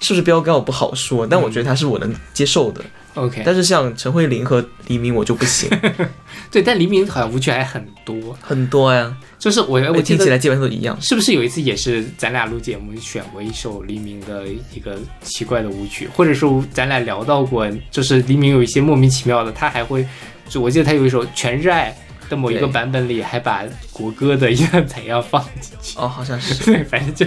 [0.00, 2.82] 是不是标杆我不好说，但我觉得他是我能接受的。
[3.14, 5.68] ，OK，但是像陈慧琳和黎明我就不行，
[6.50, 10.96] 对，但黎明好像舞曲还很多，很多呀，就是我我听起来基本上都一样。
[11.02, 20.06] 是不是有一次也是咱俩录节目选过一首黎明的一个奇怪的舞曲，或者说咱俩聊到过，就是黎明有一些莫名其妙的，他还会，
[20.48, 21.90] 就我记得他有一首《全热爱》
[22.30, 23.62] 的某一个版本里，还把
[23.92, 25.98] 国歌的一个采样放进去。
[25.98, 26.54] 哦，好像是。
[26.64, 27.26] 对，反正就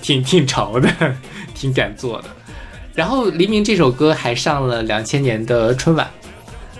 [0.00, 0.90] 挺挺潮的，
[1.54, 2.28] 挺敢做的。
[2.94, 6.10] 然后黎明这首歌还上了两千年的春晚，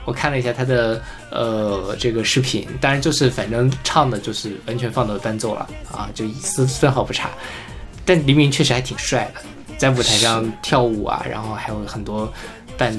[0.05, 1.01] 我看了一下他的
[1.31, 7.31] 呃这个视频，当然就是反正唱的就是完全放的伴奏了啊，就丝丝毫不差。
[8.05, 9.41] 但黎明确实还挺帅的，
[9.79, 12.31] 在舞台上跳舞啊，然后还有很多
[12.77, 12.93] 伴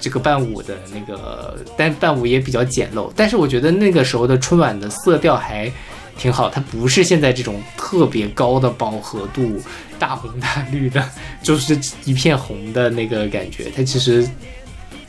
[0.00, 3.12] 这个伴舞的那个，但伴舞也比较简陋。
[3.14, 5.70] 但是我觉得那个时候的春晚的色调还
[6.18, 9.60] 挺好，它不是现在这种特别高的饱和度、
[9.98, 11.04] 大红大绿的，
[11.42, 13.70] 就是一片红的那个感觉。
[13.74, 14.28] 它其实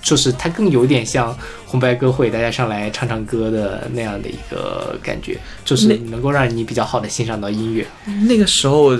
[0.02, 1.36] 就是它更有点像
[1.66, 7.86] 红白歌会，大家上来唱唱歌的那样的一个感觉，就是能够让你比较好的欣赏到音乐。
[8.28, 8.98] 那个时候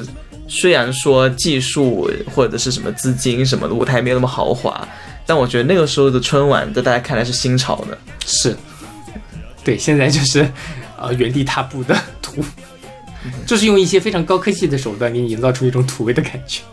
[0.48, 4.88] 虽然说技术或者是什么资金什么的舞台没有那么豪华，
[5.32, 7.98] 但我觉得那个时候的春晚在大家看来是新潮的。
[8.26, 8.54] 是，
[9.64, 10.46] 对，现在就是
[10.98, 12.44] 呃原地踏步的土，
[13.48, 16.64] 就是用一些非常高科技的手段给你营造出一种土味的感觉。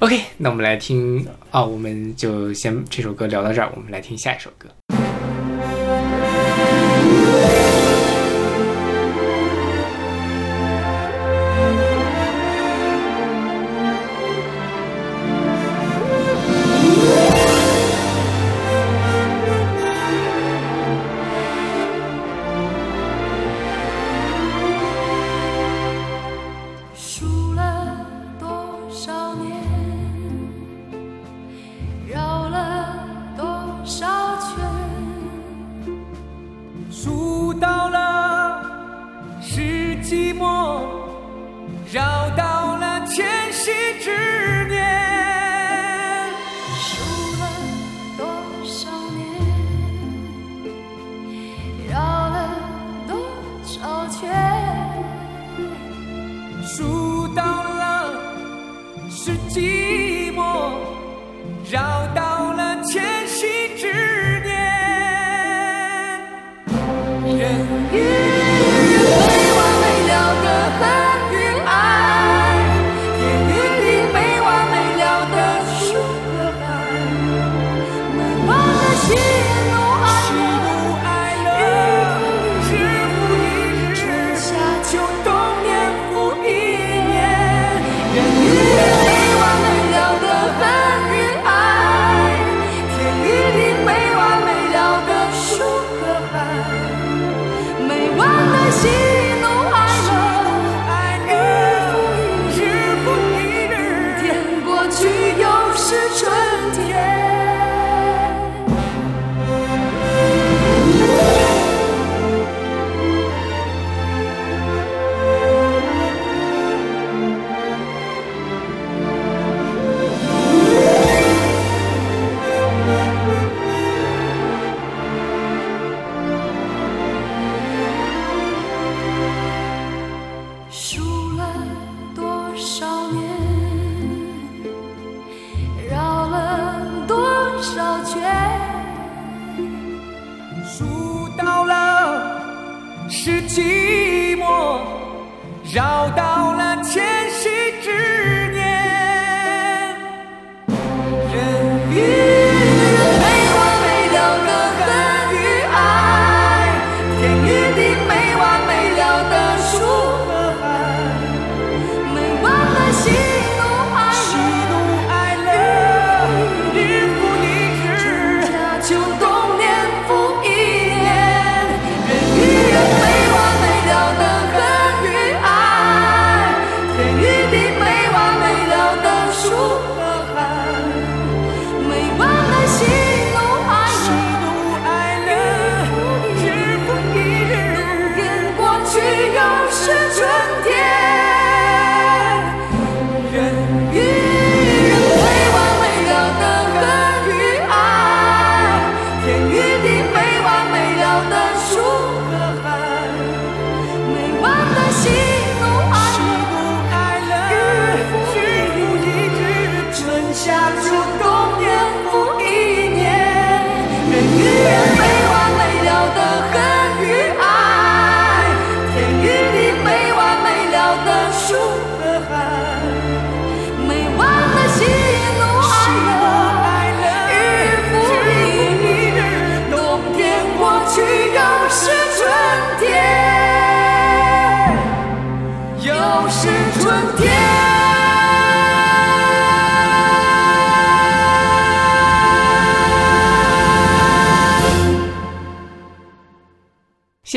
[0.00, 4.68] OK，那我们来听啊，我们就先这首歌聊到这儿，我们来听下一首歌。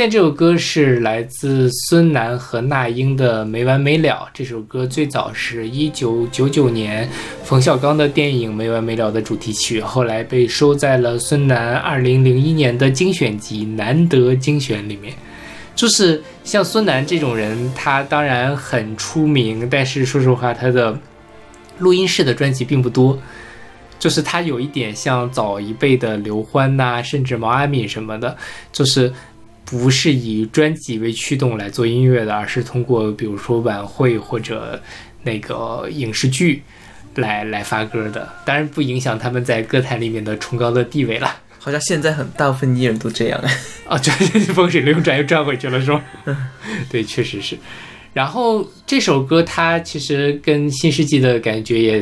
[0.10, 4.26] 这首歌是来自孙楠和那英的《没完没了》。
[4.34, 7.10] 这首歌最早是一九九九年
[7.44, 15.14] 冯小刚的电影《没完没了》的主题曲，后来被收在了孙楠二零零一年的精选集《难得精选》里面。
[15.76, 20.98] 就是像孙楠这种人，他当然很出名，但是说实话，他的
[21.80, 23.20] 录音室的专辑并不多。
[24.00, 28.38] 就是他有一点像早一辈的刘欢呐、甚至毛阿敏什么的，
[28.72, 29.12] 就是
[29.70, 34.82] 不是以专辑为驱动来做音乐的，而是通过比如说晚会或者
[35.24, 36.64] 那个影视剧
[37.16, 38.28] 来来发歌的。
[38.46, 41.42] 当然不影响他们在歌坛里面的崇高的地位了。
[41.60, 43.44] 好像现在很大部分艺人都这样。
[43.90, 44.10] 啊，这
[44.54, 46.02] 风水轮转又转回去了，是吧？
[46.90, 47.58] 对，确实是。
[48.14, 52.02] 然后这首歌它其实跟新世纪的感觉也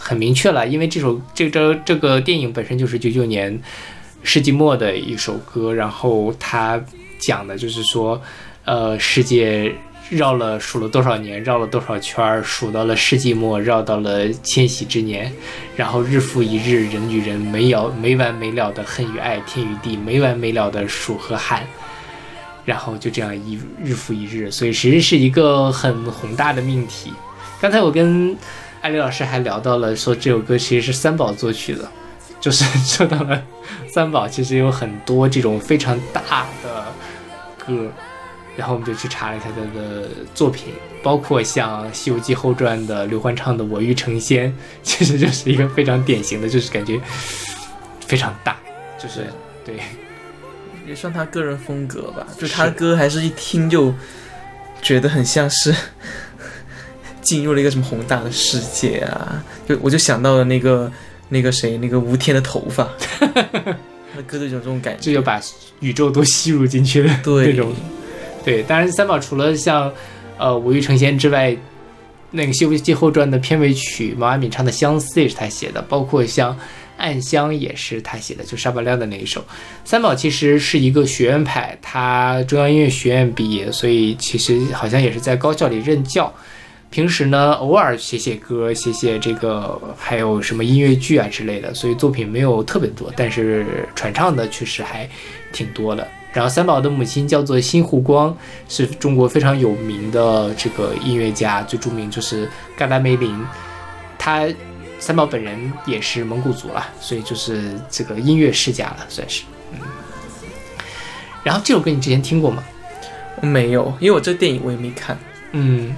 [0.00, 3.56] 很明确了，因为这首这这这个电影本身就是九九年
[4.24, 6.82] 世纪末的一首歌，然后它
[7.18, 8.20] 讲的就是说，
[8.64, 9.74] 呃，世界
[10.10, 15.32] 绕了数了多少年，绕了多少圈儿，数到了世纪末，绕到了千禧之年，
[15.76, 21.66] 然后日复一日，人与人没有没完没了的恨与爱，天与地没完没了的数和喊。
[22.64, 27.12] 然后就这样一日复一日，所以其实是一个很宏大的命题。
[27.60, 28.36] 刚才我跟
[28.80, 31.88] 艾丽老师还聊到了，说这首歌其实是三宝作曲的，
[32.40, 33.40] 就是 说到了
[33.88, 36.92] 三宝其实有很多这种非常大的
[37.66, 37.90] 歌，
[38.56, 44.50] 然后我们就去查了一下他的作品，包括像《西游记后传》的刘欢唱的《我欲成仙》，
[44.82, 47.00] 其实就是一个非常典型的，就是感觉
[48.06, 48.56] 非常大，
[48.98, 49.26] 就是
[49.64, 49.76] 对。
[50.86, 53.92] 也算他个人风格吧，就他的歌还是一听就
[54.80, 55.74] 觉得很像是
[57.20, 60.92] 进入了一个什么宏大的世界啊，就我就想到了那个
[61.28, 62.88] 那个谁，那个吴天的头发，
[64.16, 65.00] 那歌就有这种感觉。
[65.02, 65.40] 这就把
[65.80, 67.72] 宇宙都吸入进去了对 那种。
[68.44, 69.92] 对，当然三宝除了像
[70.38, 71.56] 呃《五欲成仙》之外，
[72.30, 76.52] 那个《西游记后传》的片尾曲毛阿敏唱的《相思》也是他写的，包括像
[76.96, 79.44] 《暗香》也是他写的，就沙宝亮的那一首。
[79.84, 86.32] 三宝其实是一个学院派，他中央音乐学院毕业，所以其实好像也是在高校里任教。
[86.90, 95.08] 平时呢，偶尔写写歌，写写这个，还有什么音乐剧啊之类的，所以作品没有特别多，但是传唱的确实还
[95.52, 96.06] 挺多的。
[96.32, 98.34] 然后三宝的母亲叫做新湖光，
[98.68, 103.38] 是中国非常有名的这个音乐家，最著名就是嘎达梅林。
[104.18, 104.46] 他
[104.98, 109.44] 三宝本人也是蒙古族了，所以就是这个音乐世家了，算是。
[109.72, 109.78] 嗯。
[111.42, 112.62] 然后这首歌你之前听过吗？
[113.40, 115.18] 我没有，因为我这电影我也没看。
[115.52, 115.94] 嗯，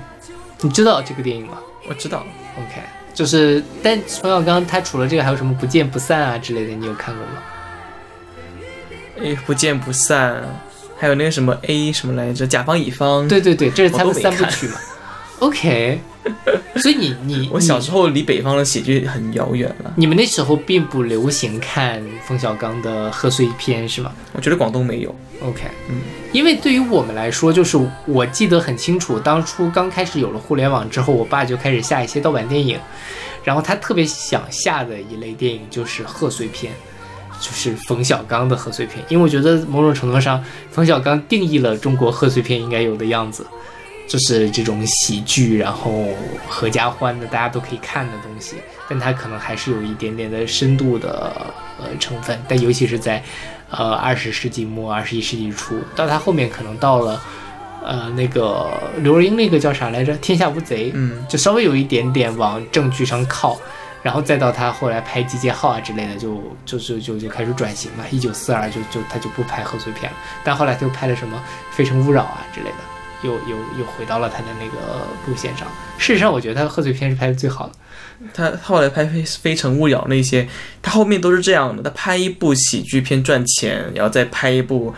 [0.61, 1.59] 你知道这个电影吗？
[1.89, 2.83] 我知道，OK，
[3.15, 7.33] 就是，但冯小刚他除了这个还有什么不见不散啊之类的，你有看过吗？
[9.23, 10.43] 哎，不见不散，
[10.99, 13.27] 还有那个什么 A 什么来着，甲方乙方。
[13.27, 14.75] 对对对，这是他们我都没看三部曲嘛。
[15.39, 16.01] OK，
[16.77, 19.93] 所以你你 我小时候候离北方的喜剧很遥远了。
[19.97, 25.15] 你们那时候并不流行看冯小刚的贺岁片是吗我觉得广东没有。
[25.41, 26.01] ？OK，嗯，
[26.33, 32.79] 因为对于我们来说，就是我记得很清楚，当初刚开始有了互联网之后，我爸就开始下一些盗版电影，
[33.45, 36.73] 然后他特别想下的一类电影就是贺岁片。
[37.41, 43.47] 就是冯小刚的贺岁片，因为我觉得某种程度上，冯小刚定义了中国贺岁片应该有的样子，
[44.09, 46.09] 就是这种喜剧，然后
[46.49, 48.57] 合家欢的，大家都可以看的东西。
[48.89, 51.33] 但它可能还是有一点点的深度的
[51.79, 53.23] 呃成分，但尤其是在
[53.71, 57.21] 呃二十世纪末、二十一世纪初，到他后面可能到了
[57.85, 58.67] 呃那个
[58.99, 63.59] 刘若英那个叫啥来着，《天下无贼》，嗯，就稍微有一点点往正剧上靠，
[64.03, 68.05] 然后再到他后来拍《集结号》啊之类的，就就就就就开始转型嘛。
[68.11, 71.37] 一九四二就就他就不拍贺岁片了，但后来他又拍了什么
[71.75, 72.77] 《非诚勿扰》啊之类的，
[73.23, 75.67] 又又又回到了他的那个路线上。
[75.99, 77.73] 事实上，我觉得他贺岁片是拍的最好的。
[78.35, 80.49] 他后来拍《非非诚勿扰》那些，
[80.83, 81.83] 他后面都是这样的。
[81.83, 84.93] 他拍一部喜剧片赚钱，然后再拍一部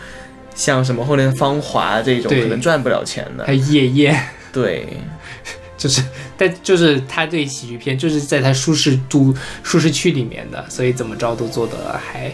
[0.55, 3.53] 像什么后面的《芳华》这种，可能赚不了钱的还。
[3.53, 4.19] 夜夜，
[4.51, 4.87] 对，
[5.77, 6.03] 就是
[6.35, 12.33] 但就是他对喜剧片就是在他舒适度舒适区里面的，所以怎么着都做得还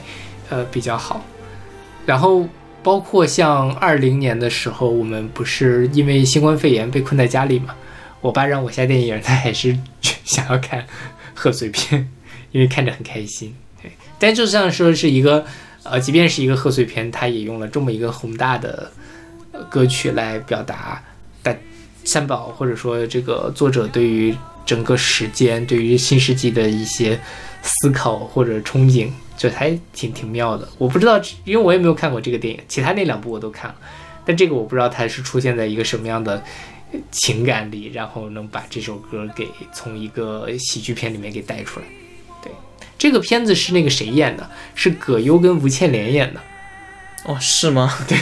[0.50, 1.26] 呃比较好。
[2.06, 2.48] 然后
[2.88, 7.76] 包括像二零年的时候，我们不是因为新冠肺炎被困在家里嘛，
[8.22, 9.78] 我爸让我下电影，他还是
[10.24, 10.88] 想要看
[11.34, 12.10] 贺岁片，
[12.54, 13.54] 因为看着很开心。
[13.82, 15.46] 对，但就像说是一个
[15.84, 18.90] 呃，即便是一个贺岁片，他也用了这么一个宏大的
[19.70, 21.04] 歌曲来表达
[21.44, 21.54] 大
[22.06, 24.34] 三宝或者说这个作者对于
[24.66, 27.20] 整个时间、对于新世纪的一些
[27.62, 30.68] 思考或者憧憬，这还挺挺妙的。
[30.78, 33.76] 我不知道，因为我也没有看过这个电影，其他那两部我都看了，
[34.26, 36.44] 但这个我不知道它是出现在一个什么样的
[37.12, 41.86] 情感里，然后能把这首歌给从一个喜剧片里面给带出来。
[42.42, 42.52] 对，
[42.98, 44.50] 这个片子是那个谁演的？
[44.74, 46.42] 是葛优跟吴倩莲演的，
[47.26, 47.94] 哦，是吗？
[48.08, 48.18] 对，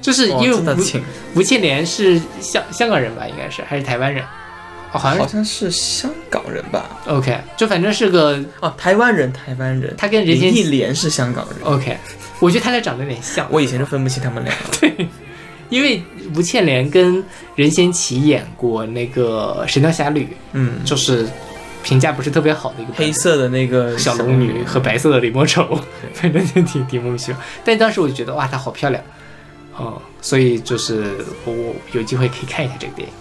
[0.00, 0.76] 就是因为吴
[1.36, 4.24] 吴倩莲是香香港人吧，应该是还是台湾人？
[4.94, 9.92] 哦，好像是好像是香港人吧？OK，就反正是个哦，台湾人，台湾人。
[9.98, 11.98] 他跟任贤林忆莲是香港人，OK，
[12.38, 14.54] 我觉得他俩长得有点像，我以前就分不清他们俩。
[14.80, 15.08] 对
[15.70, 16.00] 因为
[16.36, 17.24] 吴倩莲跟
[17.56, 21.26] 任贤齐演过那个《神雕侠侣嗯》，，就是
[21.82, 25.76] 评价不是特别好的一个黑色的那个小龙女和白色的李莫愁，
[26.12, 27.40] 反正就挺挺莫名其妙。
[27.64, 29.02] 但当时我就觉得哇，她好漂亮，
[29.76, 33.14] 哦，所以就是我我有机会可以看一下这个电影。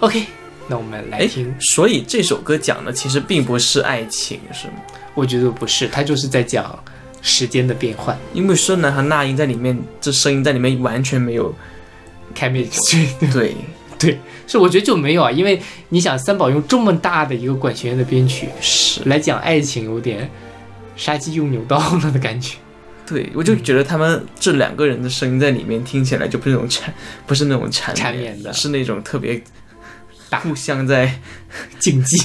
[0.00, 0.24] 嗯 OK，
[0.66, 4.74] 那我们来哎听，，所以这首歌讲的其实并不是爱情，是吗？
[5.14, 6.78] 我觉得不是，它就是在讲
[7.20, 8.16] 时间的变换。
[8.32, 11.54] 因为孙楠和那英在里面，这声音在里面完全没有
[12.34, 12.66] 开灭
[13.20, 13.54] 对对，
[13.98, 20.30] 对， 是我觉得就没有啊，因为你想三宝用这么大的一个管弦乐的编曲是，来讲爱情，有点
[20.96, 22.56] 杀鸡用牛刀了的感觉。
[23.06, 26.94] 对我就觉得他们这两个人的声音在里面听起来就不是那种缠，
[27.26, 29.42] 不是那种缠缠绵的是那种特别
[30.30, 31.20] 打互相在
[31.78, 32.16] 竞技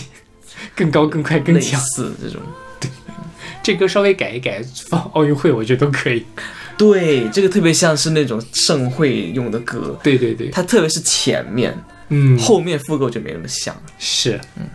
[0.75, 1.81] 更高、更快、更类强。
[1.81, 2.41] 似这种。
[2.79, 2.89] 对
[3.63, 6.25] 这歌稍微改一改，放奥运会我觉得都可以。
[6.77, 11.75] 对，这个特别像是那种盛会用的歌，对对对，它特别是前面，
[12.09, 13.75] 嗯，后面副歌就没那么像。
[13.97, 14.67] 是，嗯。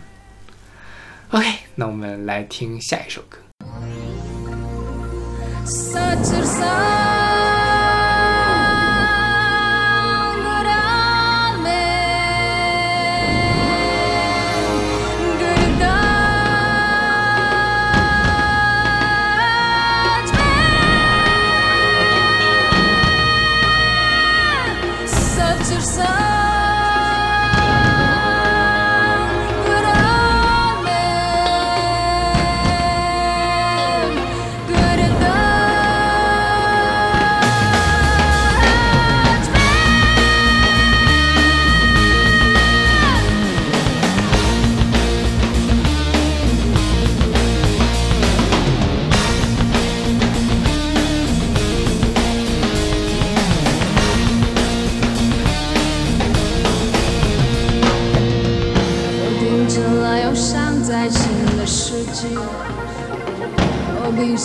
[1.29, 3.37] OK，那我们来听下一首歌。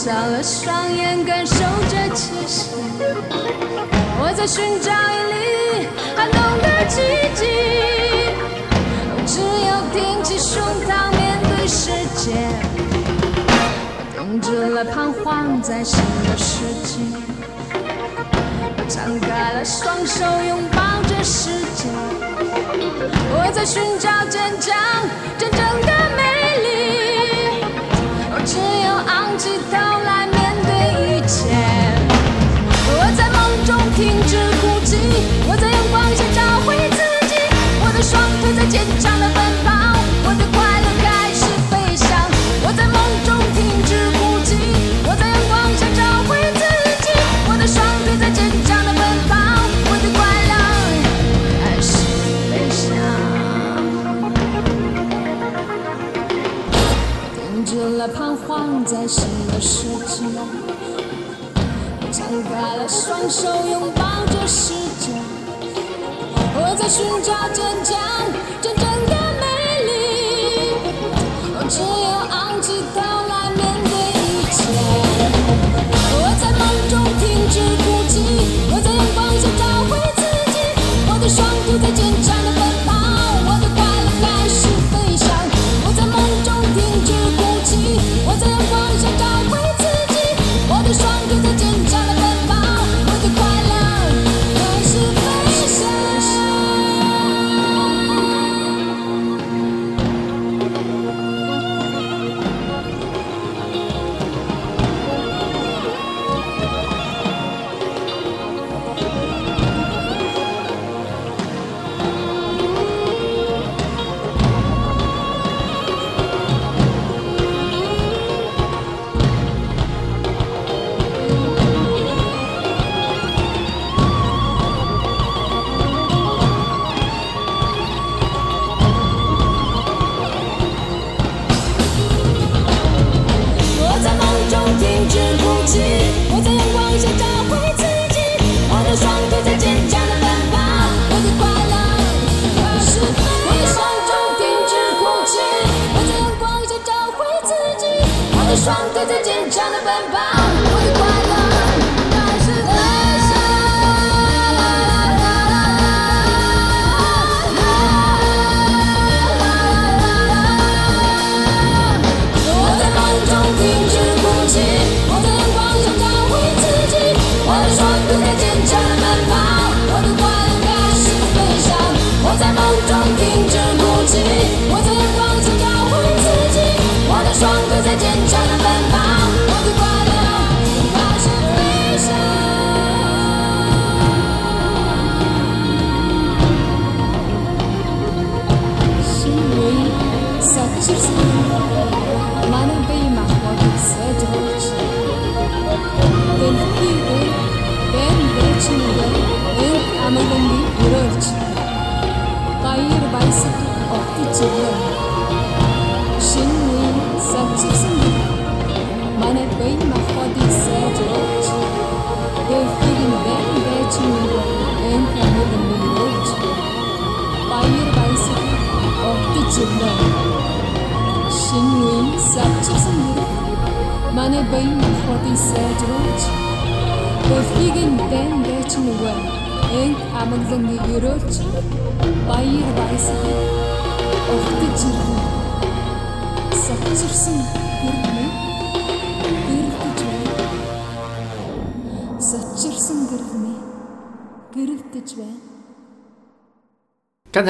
[0.07, 2.70] 上了双眼，感受着气息。
[4.20, 7.02] 我在寻找一粒寒冬的奇
[7.34, 7.42] 迹。
[9.26, 12.30] 只有挺起胸膛面对世界。
[13.98, 17.12] 我停止了彷徨在新的世纪。
[18.76, 21.90] 我张开了双手，拥抱着世界。
[23.34, 24.72] 我在寻找坚强，
[25.36, 26.22] 真正的美
[26.62, 26.86] 丽。
[28.47, 30.70] 只有昂起头来面对
[31.11, 31.51] 一切。
[32.88, 34.97] 我在梦中停止哭泣，
[35.49, 37.34] 我在阳光下找回自己。
[37.82, 39.11] 我的双腿在坚强
[63.28, 65.10] 双手，拥抱着世界。
[66.54, 67.98] 我在寻找坚强，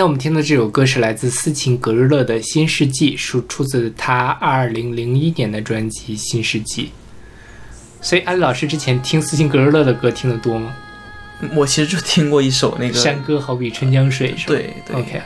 [0.07, 6.85] 我们听的这首歌是来自斯琴格日乐的《新世纪》，是出自他二零零一年的专辑《新世纪》。
[8.01, 10.77] 所以，安利老师之前听斯琴格日乐的歌听得多吗？
[11.57, 14.55] 我其实就听过一首那个山歌好比春江水，是吧？
[14.55, 15.21] 对对 OK。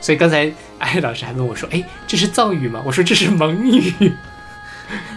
[0.00, 3.92] 所以刚才安利老师还问我说：“哎，这是藏语吗？”我说：“这是蒙语。”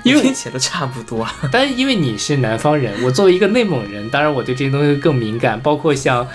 [0.03, 1.33] 因为听起来都差不多啊。
[1.49, 6.27] 但是因为你是南方人，我作为一个内蒙人，当然我对这些东西更敏感，包括像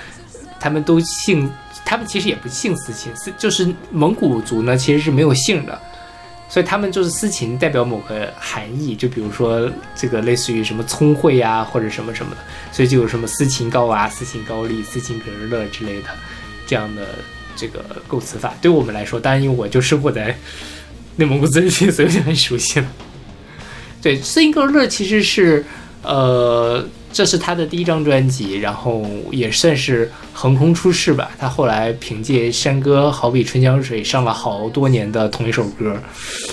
[0.59, 1.51] 他们都姓，
[1.89, 5.81] 他们其实也不姓司琴，司就是蒙古族呢其实是没有姓的，
[6.47, 12.37] 所以他们就是司琴代表某个含义，就比如说这个类似于什么聪慧呀、或者什么什么的，
[12.71, 16.09] 所以就有什么司琴高娃、司琴高丽、司琴格日乐之类的
[16.67, 17.07] 这样的
[17.57, 18.53] 这个构词法。
[18.61, 20.37] 对我们来说，当然因为我就生活在
[21.17, 22.87] 内蒙古自治区，所以就很熟悉了。
[24.03, 25.65] 对，斯琴格日乐其实是
[26.03, 31.31] 呃，这是他的第一张专辑，然后也算是横空出世吧。
[31.39, 35.97] 他后来凭借《山歌好比春江水》上了好多年的同一首歌，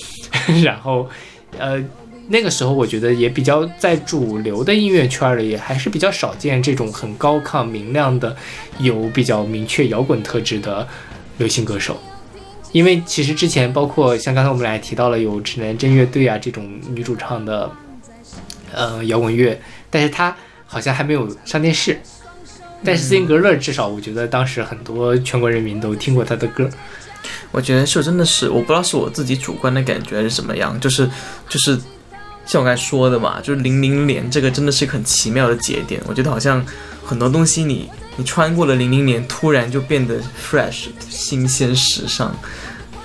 [0.64, 1.10] 然后
[1.58, 1.84] 呃。
[2.28, 8.36] 那个时候，我觉得也比较在主流的音乐圈里，也还是比较少见这种很高亢明亮的、
[8.80, 10.88] 有比较明确摇滚特质的
[11.38, 11.96] 流行歌手。
[12.72, 17.70] 因为其实之前包括像刚才我们俩提到了有指南针乐队啊这种女主唱的，
[18.74, 22.00] 呃摇滚乐，但是他好像还没有上电视。
[22.84, 26.70] 但是斯琴格勒至少我觉得当时很多全国人民都听过他的歌。
[27.52, 31.10] 我觉得是真的是，我不知道是我自己主观的感觉还是怎么样，就是
[31.50, 31.76] 就是
[32.46, 36.00] 像我刚才说的嘛，就是零零年这个真的是一个很奇妙的节点。
[36.06, 36.64] 我觉得好像
[37.04, 42.32] 很多东西你你穿过了零零年，突然就变得 fresh、新鲜、时尚，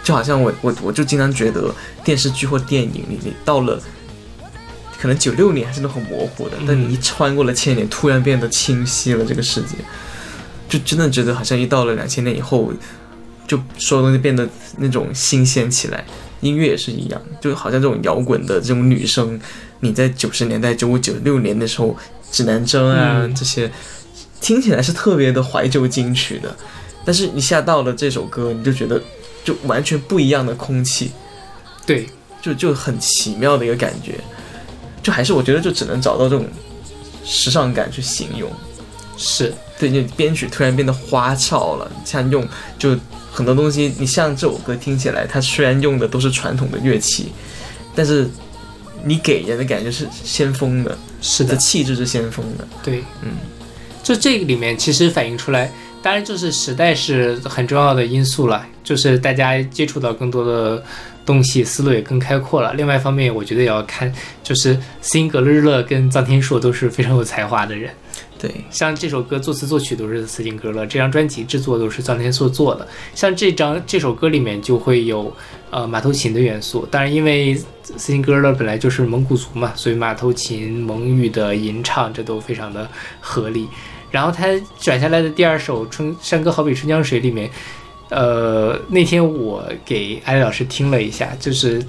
[0.03, 1.74] 就好像我我我就经常觉得
[2.05, 3.81] 电视剧或电影里，你到了
[5.01, 9.76] 可能九六年还是都很模糊的，但你一穿过了千年，突然变得清晰了这个世界，
[10.68, 12.72] 就真的觉得好像一到了两千年以后。
[13.48, 14.48] 就所有东西变得
[14.78, 16.05] 那种新鲜起来，
[16.40, 19.40] 音乐也是一样，就好像这种摇滚的这种女生，
[19.80, 21.96] 你在九十年代、九五、九六年的时候，
[22.30, 23.34] 指南针啊、嗯。
[23.34, 23.68] 这些，
[24.40, 26.57] 听起来是特别的怀旧金曲的，
[27.05, 29.03] 但是一下到了这首歌，你就觉得
[29.42, 31.11] 就完全不一样的空气，
[31.84, 32.07] 对，
[32.40, 34.14] 就就很奇妙的一个感觉，
[35.03, 36.46] 就还是我觉得就只能找到这种
[37.24, 38.51] 时尚感去形容。
[39.16, 42.46] 是，对，就编曲突然变得花俏了，像用
[42.78, 42.96] 就
[43.30, 47.30] 很多东西，你像这首歌听起来，它虽然用的都是传统的乐器，
[47.94, 48.28] 但是
[49.05, 52.66] 你给人的感觉是先锋的，是的的，气质是先锋的。
[52.82, 53.32] 对，嗯，
[54.03, 55.70] 就这个里面其实反映出来，
[56.03, 60.82] 当然就是时代是很重要的因素了，就是大家接触到更多的
[61.31, 62.74] 东西，思路也更开阔了。
[62.74, 64.12] 另外一方面，我觉得也要看，
[64.43, 67.89] 就是斯琴格日乐跟臧天朔都是非常有才华的人。
[68.37, 72.89] 对，像这首歌作词作曲都是斯琴格勒，这张专辑制作都是臧天朔做的。
[73.14, 75.33] 像这张这首歌里面就会有
[75.70, 83.68] 呃马头琴的元素，当然因为斯琴格勒本来就是蒙古族嘛，所以马头琴、蒙语的吟唱这都非常的合理。
[84.11, 84.49] 然后他
[84.81, 87.49] 转下来的第二首《春山歌好比春江水》里面，
[88.11, 91.82] 呃，那天我给艾丽老师听了一下，就是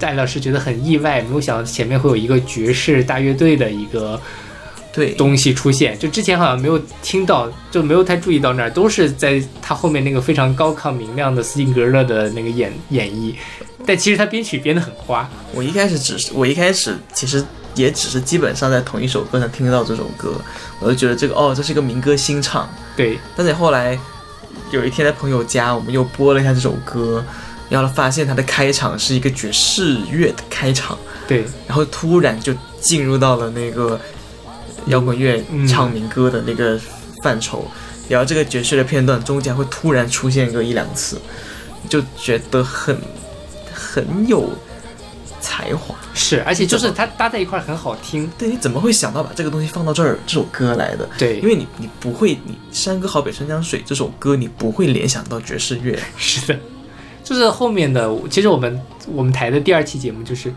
[0.00, 4.18] 艾丽老师觉得很意外，没有想到前面会有一个爵士大乐队的一个。
[4.96, 13.34] 对，东西出现，就之前好像没有听到，就没有太注意到那儿，都是在他后面那个非常高亢明亮的斯琴格勒的那个演演绎，
[13.84, 17.44] 但其实他编曲编得很花，我一开始只是，我一开始其实
[17.74, 20.40] 也只是基本上在同一首歌上听到这首歌，
[20.78, 22.72] 我就觉得这个哦，这是一个民歌新唱。
[22.96, 23.98] 对，但是后来
[24.74, 27.24] 有一天在朋友家，我们又播了一下这首歌，
[27.68, 30.98] 然后发现它的开场是一个爵士乐的开场，
[31.28, 33.98] 对，然后突然就进入到了那个
[34.86, 36.78] 摇滚乐嗯唱民歌的那个
[37.22, 37.70] 范畴，
[38.08, 41.20] 然后这个爵士的片段中间会突然出现个一两次，
[41.88, 42.98] 就觉得很
[43.72, 44.50] 很有
[45.44, 45.94] 才华。
[46.14, 51.06] 是，而且就是它搭在一块儿很好听，对，你怎么会想到把这个东西放到这儿这首歌来的？
[51.18, 56.58] 对，因为你你不会，你《山歌好比春江水》这首歌你不会联想到爵士乐， 是的，
[57.22, 60.52] 就是后面的，其实我们我们台的第二期节目就是。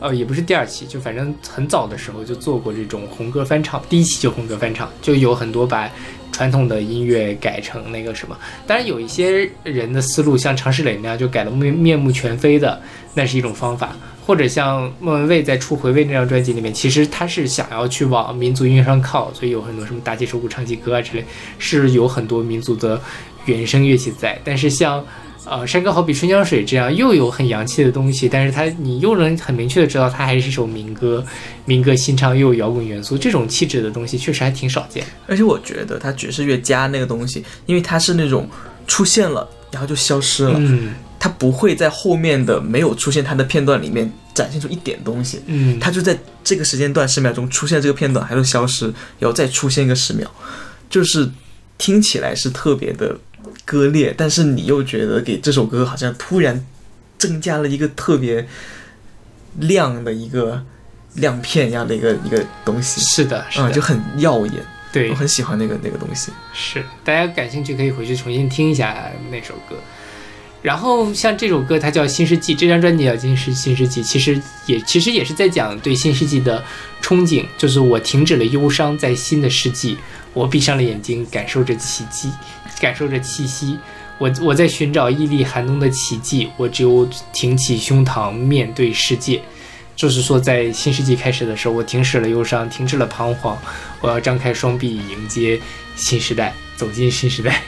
[0.00, 5.88] 呃，也不是第二期，就反正很早的时候就做过这种红歌翻唱，第一期就红歌翻唱，就有很多把
[6.30, 8.36] 传统的音乐改成那个什么。
[8.66, 12.78] 当然有一些人的思路，像常石磊那样就改的面面目全非的，
[13.14, 13.96] 那是一种方法。
[14.26, 21.24] 或者像莫文蔚在出《回味》那张专辑里面，其实他是想要去往民族音乐上靠，所以有很多什么打起手鼓唱起歌啊之类，
[21.58, 23.00] 是有很多民族的
[23.44, 24.40] 原声乐器在。
[24.42, 25.04] 但是像
[25.46, 31.22] 呃，山歌好比春江水这样又有很洋气的东西，但是它你又能很明确的知道它还是一首民歌，
[31.66, 35.04] 民歌新唱又有摇滚元素，这种气质的东西确实还挺少见。
[35.26, 38.48] 而且我觉得他爵士乐加那个东西，因为它是那种
[38.86, 40.94] 出现了然后就消失了，嗯。
[41.18, 50.30] 它不会在后面的没有出现他的片段里面展现出一点东西，嗯，它就在这个时间段十秒钟出现这个片段，还会消失，然后再出现一个十秒，
[50.90, 51.30] 就是
[51.78, 53.16] 听起来是特别的
[53.64, 56.62] 割裂，但是你又觉得给这首歌好像突然
[57.16, 58.46] 增加了一个特别
[59.60, 60.62] 亮的一个
[61.14, 64.54] 亮片一样的一个一个东西，是的，是嗯，的，就很耀眼，
[64.94, 66.30] 对我，很喜欢那个那个东西。
[66.52, 69.76] 是，大家感兴趣可以回去重新听一下那首歌。
[70.62, 76.64] 然后像这首歌，它叫《新世纪》，这张专辑叫《新世新世纪》，其实也其实也是在讲对新世纪的
[77.02, 79.98] 憧憬，就是我停止了忧伤，在新的世纪，
[80.32, 82.30] 我闭上了眼睛，感受着奇迹，
[82.80, 83.78] 感受着气息，
[84.16, 89.42] 我我在寻找屹立寒冬的奇迹，我只有挺起胸膛面对世界。
[89.96, 93.56] 就是说，在新世纪开始的时候，我停止了忧伤，停止了彷徨，
[94.00, 95.60] 我要张开双臂迎接
[95.96, 97.62] 新时代，走进新时代。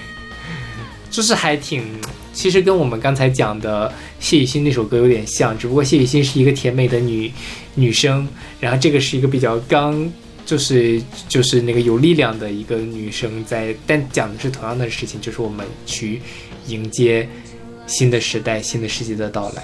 [1.08, 1.84] 就是还挺，
[2.32, 7.32] 其实跟我们刚才讲的谢雨欣那首歌有点像，只不过谢雨欣是一个甜美的女
[7.74, 8.28] 女生，
[8.60, 10.12] 然后这个是一个比较刚，
[10.44, 16.20] 就是就是那个有力量的一个女生在，但讲的是同样的事情，就是我们去
[16.66, 17.26] 迎接
[17.86, 19.62] 新的时代、新的世界的到来。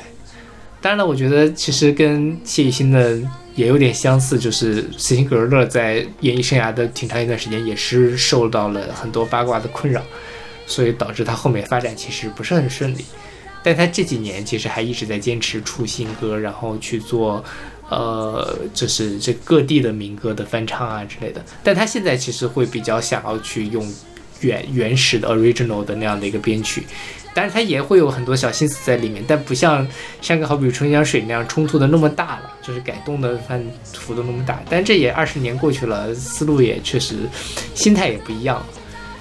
[0.83, 3.17] 当然了，我觉得其实跟谢雨欣的
[3.55, 10.03] 也有点相似，就是斯琴格勒在演艺生涯的挺长一段时间也是受到了很多八卦的困扰，
[10.67, 13.05] 所以导致他后面发展其实不是很顺利。
[13.63, 17.45] 但他这几年其实还一直在坚持出新歌，然后去做，
[17.89, 21.41] 呃，就是这各地的民歌的翻唱啊之类的。
[21.63, 23.89] 但他现在其实会比较想要去用
[24.41, 26.83] 原原始的 original 的那样的一个编曲，
[27.35, 29.87] 但是他也会有很多小心思在里面，但不像
[30.21, 34.63] 像个好比《春江水》那样冲突的那么大了，就是改动的范幅度那么大。
[34.69, 37.17] 但这也二十年过去了，思路也确实，
[37.75, 38.67] 心态也不一样了。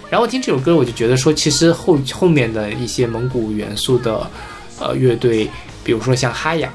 [0.10, 4.30] 然后听这首歌，我就觉得说，其实后后面的一些蒙古元素的
[4.78, 5.50] 呃乐队，
[5.86, 6.70] 比如说像哈雅，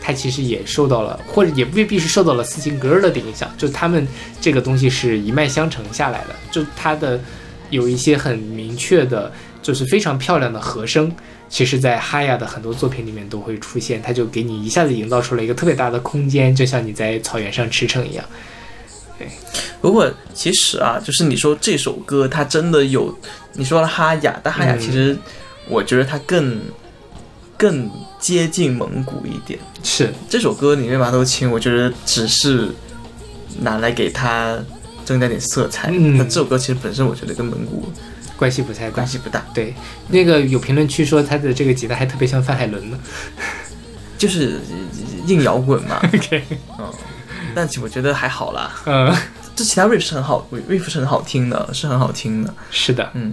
[0.00, 4.04] 它其实也受到了，或者也未必是受到了斯琴格尔的影响，就他们
[4.40, 7.20] 这个东西是一脉相承下来的，就它的
[7.70, 9.32] 有一些很明确的，
[9.64, 11.10] 就是非常漂亮的和声，
[11.48, 18.22] 其实在哈雅的很多作品里面都会出现，它就给你一下子营造出了一个特别大的空间，就像你在草原上驰骋一样。
[19.18, 19.26] 对
[19.80, 23.16] 不过其实啊，就是你说这首歌它真的有，
[23.54, 25.16] 你说了哈雅，但哈雅嗯其实
[25.66, 26.60] 我觉得它更
[27.56, 27.90] 更
[28.20, 29.58] 接近蒙古一点。
[29.82, 32.68] 是，这首歌里面马头琴，我觉得只是
[33.60, 34.58] 拿来给它
[35.06, 35.88] 增加点色彩。
[35.90, 37.88] 嗯那这首歌其实本身我觉得跟蒙古
[38.44, 39.06] 关系不太大关。
[39.06, 39.74] 系不大，对，
[40.08, 42.98] 那个有评论区说他的这个吉他还特别像范海伦呢。
[44.18, 44.60] 就是
[45.26, 45.98] 硬摇滚嘛。
[46.12, 46.42] OK，
[46.78, 46.92] 嗯，
[47.54, 48.70] 但我觉得还好啦。
[48.84, 49.10] 嗯，
[49.56, 52.54] 这其他 riff 是很好，riff 是很好听的，是很好听的。
[52.70, 53.10] 是的。
[53.14, 53.32] 嗯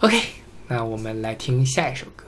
[0.00, 0.20] ，OK，
[0.66, 2.24] 那我们来听下一首歌。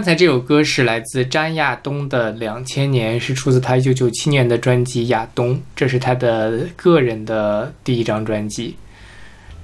[0.00, 8.74] 刚才这首歌是来自张亚东的《两千年》，是出自他一九九七年的专辑《亚东》，这是他的个人的第一张专辑。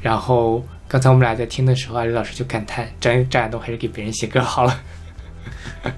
[0.02, 4.78] 然后刚才我们俩在听的时候，阿里老师就感叹张张亚东还是给别人写歌好了。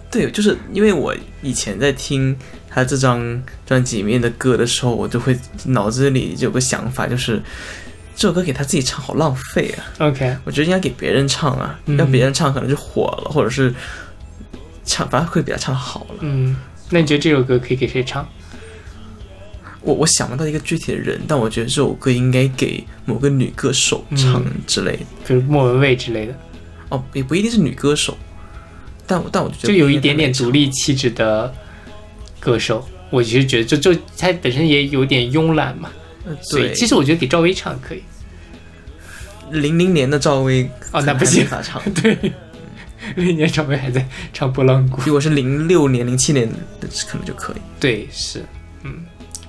[0.08, 1.12] 对，就是因为我
[1.42, 2.38] 以前在听
[2.70, 7.42] 他这张专辑里面的歌的时候，我就会脑子里就有个想法，就是
[8.14, 13.74] 这首歌给他自己唱好浪费啊！OK，我觉得应该给别人唱啊，嗯让别人唱可能就火了，或者是
[14.88, 16.14] 唱，反而会比他唱好了。
[16.20, 16.56] 嗯，
[16.90, 18.26] 那你觉得这首歌可以给谁唱？
[19.80, 25.02] 我我想不到一个具体的人，但我觉得这首歌应该给某个女歌手唱嗯之类的。
[25.26, 26.34] 比如莫文蔚之类的，
[26.88, 28.16] 哦，也不一定是女歌手，
[29.06, 31.54] 但我但我觉得就有一点点独立气质的
[32.40, 32.86] 歌手。
[33.10, 35.90] 我其实觉得就，就他本身也有点慵懒嘛，
[36.26, 38.02] 呃所以对，其实我觉得给赵薇唱可以。
[39.50, 41.80] 零零年的赵薇哦，那不行法唱。
[42.02, 42.18] 对，
[43.16, 45.00] 那年赵薇还在唱拨浪鼓。
[45.06, 46.48] 如果是零六年、零七年
[46.80, 47.56] 的，可能就可以。
[47.80, 48.44] 对，是，
[48.82, 49.04] 嗯，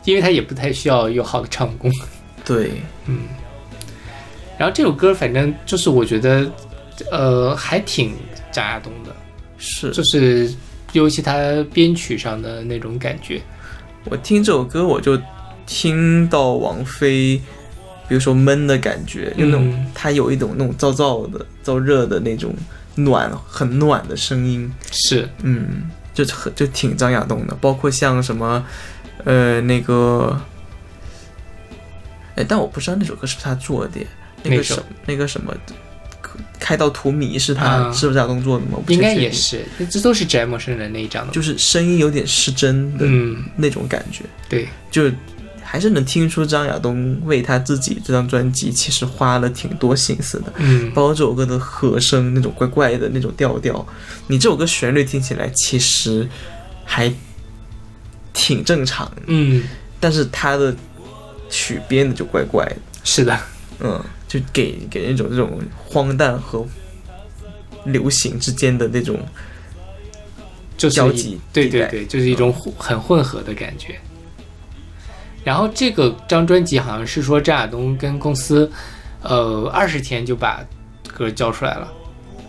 [0.05, 1.91] 因为他也不太需要有好的唱功。
[2.45, 2.71] 对，
[3.05, 3.19] 嗯
[4.57, 6.51] 然后这首歌反正就是我觉得，
[7.11, 8.13] 呃，还挺
[8.51, 9.15] 张亚东的，
[9.57, 9.89] 是。
[9.91, 10.53] 就是
[10.91, 13.41] 尤其他编曲上的那种感觉。
[14.05, 15.17] 我听这首歌，我就
[15.65, 17.39] 听到王菲，
[18.07, 22.53] 比如说闷的感觉，就那种嗯她有一种那种燥燥的、燥热的那种
[22.95, 27.55] 暖、很暖的声音，是，嗯，就很就挺张亚东的。
[27.61, 28.65] 包括像什么，
[29.25, 30.39] 呃，那个，
[32.35, 33.99] 哎，但我不知道那首歌是不是他做的，
[34.43, 35.53] 那个什那个什么。
[36.59, 38.77] 开到荼蘼是他、啊是不是张亚东做的吗？
[38.89, 41.33] 应该也是，这都是翟陌生的那一张的。
[41.33, 44.23] 就是声音有点失真的嗯，那种感觉。
[44.47, 45.11] 对，就
[45.71, 53.87] 还是能听出张亚东为他自己这张专辑其实花了挺多心思的，嗯，包括这首歌的和声那种怪怪的那种调调，
[54.25, 56.27] 你这首歌旋律听起来其实
[56.83, 57.13] 还
[58.33, 59.63] 挺正常，嗯，
[59.99, 60.75] 但是他的
[61.51, 63.39] 曲编的就怪怪的，是的，
[63.79, 66.65] 嗯，就给给人一种这种荒诞和
[67.85, 69.19] 流行之间的那种
[70.75, 73.99] 就是一交集对对对，就是一种混很混合的感觉。
[75.43, 78.69] 然后这个张专辑好像是说张亚东跟公司，
[79.21, 80.63] 呃，二十天就把
[81.07, 81.91] 歌交出来了，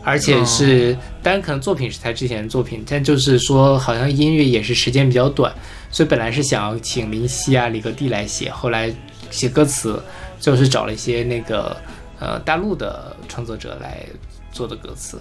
[0.03, 5.53] 而且是，当然可能作品是他之前的作品，但就是说好像音乐也是时间比较短，
[5.91, 8.93] 所以本来是想要请林夕啊、李格弟来写，后来
[9.31, 10.03] 写歌词，
[10.39, 11.77] 就是找了一些那个
[12.19, 14.05] 呃大陆的创作者来
[14.53, 15.21] 做的歌词。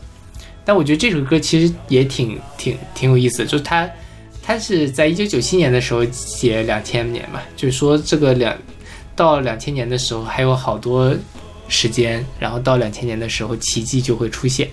[0.65, 3.89] 但我觉得这首歌其实也挺挺挺有意思的，就是他
[4.41, 8.57] 他是在一九九七年的时候写两千年嘛，就是说这个两
[9.15, 11.15] 到两千年的时候还有好多
[11.67, 14.67] 时间，然后到两千年的时候奇迹就会出现，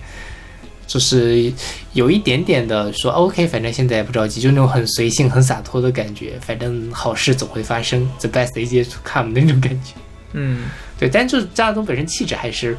[0.87, 1.53] 就是
[1.93, 9.93] 有一点点的说 OK，反正现在也不着急，就那种很随性、很洒脱的感觉，反正好事总会发生，the best is yet to come 那种感觉。
[10.33, 10.65] 嗯
[10.99, 12.75] 对，但就是张亚东本身气质还是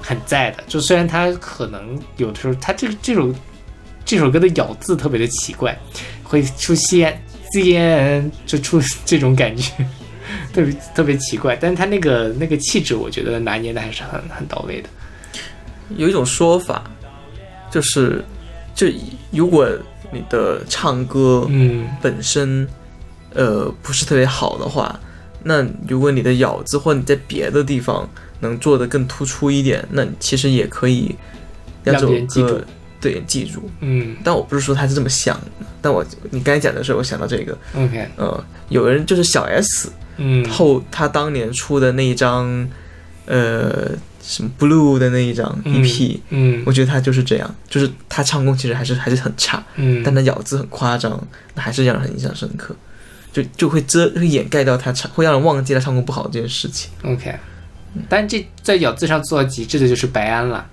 [0.00, 0.64] 很在的。
[0.66, 3.32] 就虽然他可能有的时候他这这首
[4.04, 5.78] 这首歌的咬字特别的奇怪，
[6.28, 9.72] 会出现间就出这种感觉，
[10.52, 11.56] 特别特别奇怪。
[11.56, 14.88] 但是他那个那个气质，我觉得拿捏的还是很很到位的。
[15.96, 16.84] 有一种说法，
[17.70, 18.22] 就是
[18.74, 18.86] 就
[19.30, 19.66] 如果
[20.12, 22.68] 你的唱歌嗯本身
[23.34, 25.00] 呃不是特别好的话，
[25.42, 28.06] 那如果你的咬字或者你在别的地方
[28.40, 31.16] 能做的更突出一点，那其实也可以
[31.82, 32.64] 让让这首别人记住歌
[33.00, 33.70] 对记住。
[33.80, 34.16] 嗯。
[34.24, 40.48] 但我不是说他是这么想的，但我你刚才讲的时候，我想到这个，，OK，呃，有人就是小 S 嗯。
[40.48, 42.68] 后他当年出的那一张，
[43.26, 43.90] 呃，
[44.22, 46.62] 什么 Blue 的那一张 EP，、嗯。
[46.66, 52.74] 我觉得他就是这样，就是他唱功其实还是还是很差，嗯，但他咬字很夸张，那还是让人很印象深刻，
[53.32, 56.90] 就就会遮会掩盖掉他唱，会让人忘记他唱功不好这件事情。
[57.04, 57.34] OK，
[58.08, 60.66] 但这在咬字上做到极致的就是白安了，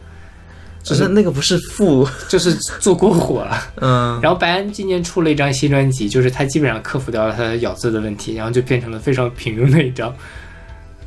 [0.86, 3.60] 只是那个不是副， 就是做过火了。
[3.82, 10.16] 嗯，然后白安今年出了一张新专辑，就是他基本上克服掉了他的咬字的问题，然后就变成了非常平庸的一张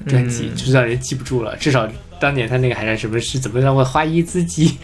[0.07, 1.57] 专辑，嗯就是让人记不住了。
[1.57, 1.89] 至少
[2.21, 4.77] 当年他那个还是什么是怎么让我花一字记，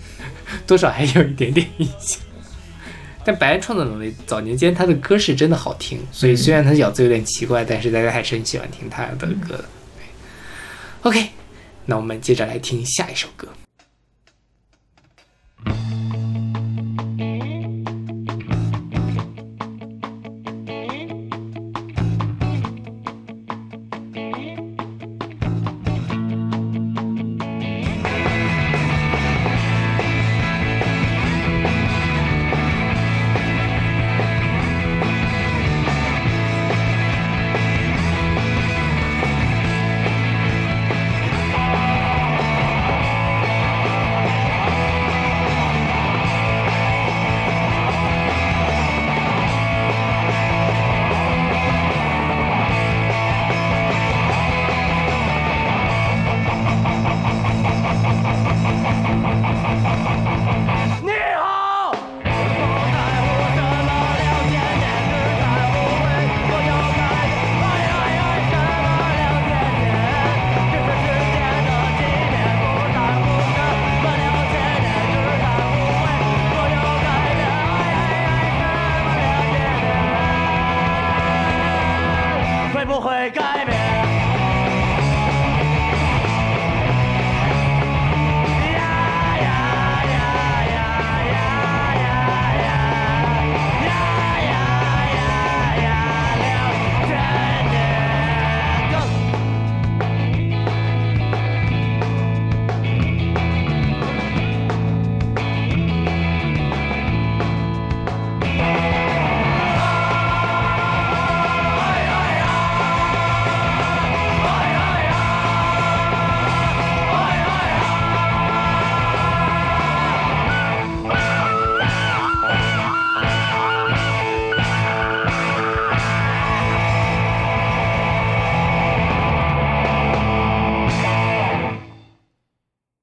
[0.66, 2.20] 多少还有一点点印象。
[3.24, 9.64] 但白安创作能力，早年间他的歌是真的好听，所以虽然他咬字有点奇怪，但是大家还是很喜欢听他的歌的。
[9.96, 10.04] 对
[11.02, 11.26] OK，
[11.86, 13.48] 那我们接着来听下一首歌。
[15.66, 16.05] Mm-hmm.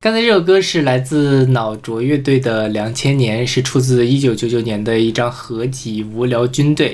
[0.04, 6.90] 刚才这首歌是来自脑浊乐队的《两千年》，是出自一九九九年的一张合集《无聊军队》。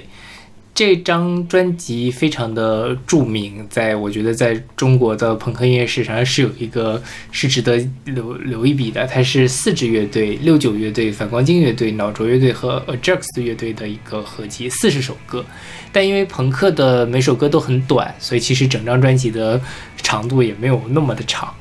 [0.76, 9.08] 这张专辑非常的著名，在我觉得在中国的朋克音乐史上是有一个是值得留留一笔的。
[9.08, 15.44] 它是四支乐队、六九乐队、反光镜乐队、脑浊乐队和 Ajax 乐队的一个合集，四十首歌。
[15.92, 19.60] 但因为朋克的每首歌都很短，所以其实整张专辑的
[19.98, 21.52] 长度也没有那么的长。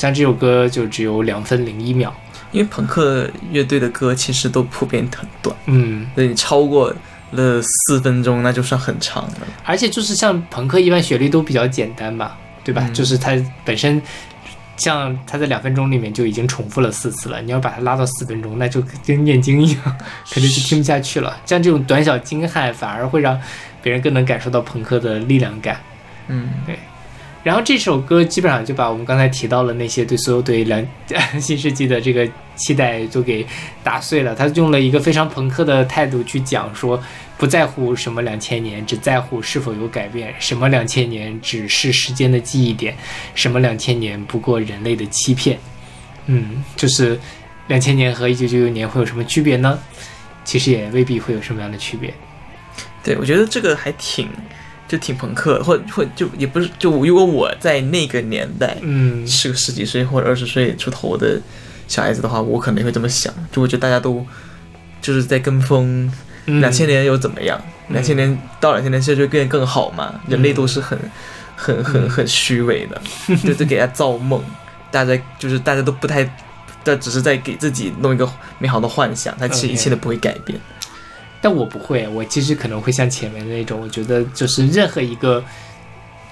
[0.00, 2.10] 像这首歌就只有两分零一秒，
[2.52, 6.90] 因为朋克乐队的歌其实都普遍很短，嗯，那你超过
[7.32, 9.46] 了四分钟，那就算很长的了。
[9.62, 12.82] 而且就是像朋克一般旋律都比较简单吧，对吧？
[12.86, 14.00] 嗯就是它本身
[14.78, 19.98] 像它在两分钟里面就已经重复了四次了，你要把它拉到四分钟，那就跟念经一样，
[20.30, 21.38] 肯定是听不下去了。
[21.44, 23.38] 像这种短小精悍，反而会让
[23.82, 25.78] 别人更能感受到朋克的力量感。
[26.28, 26.48] 嗯，
[27.42, 30.86] 然后这首歌基本上就把我们刚才提到了那些对所有对两
[31.40, 33.46] 新世纪的这个期待都给
[33.82, 34.34] 打碎了。
[34.34, 37.02] 他用了一个非常朋克的态度去讲说，
[37.38, 42.94] 不在乎什么两千年，只在乎是否有改变；什么两千年只是时间的记忆点，
[43.34, 45.58] 什么两千年不过人类的欺骗。
[46.26, 47.18] 嗯，就是
[47.68, 49.78] 两千年和一九九九年会有什么区别呢？
[50.44, 52.12] 其实也未必会有什么样的区别。
[53.02, 54.28] 对，我觉得这个还挺
[54.90, 61.40] 就挺朋克，或或就也不是就如果我在那个年代嗯，是个十几岁或者二十岁出头的
[61.86, 64.26] 小孩子的话，我可能会这么想，就我觉得大家都
[65.00, 66.10] 就是在跟风，
[66.46, 67.56] 嗯两千年又怎么样？
[67.88, 70.20] 嗯两千年到两千年，现在就变得更好嘛？
[70.26, 70.98] 人类都是很、
[71.54, 73.00] 很、很、嗯很虚伪的，
[73.46, 74.42] 就就给他造梦，
[74.90, 76.28] 大家就是大家都不太，
[76.82, 80.58] 但只是在给自己弄一个美好的幻想，他其实一切都不会改变。
[81.40, 85.42] 但我不会，我其实可能会像前面那种，我觉得就是任何一个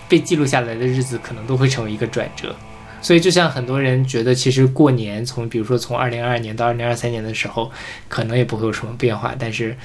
[0.09, 2.55] 被记录下来的日子，可能都会成为一个转折。
[3.01, 7.70] 所以，就像很多人觉得，其实过年从比如说从二零二二年到二零二三年的时候，
[8.09, 9.76] 可能也不会有什么变化，但是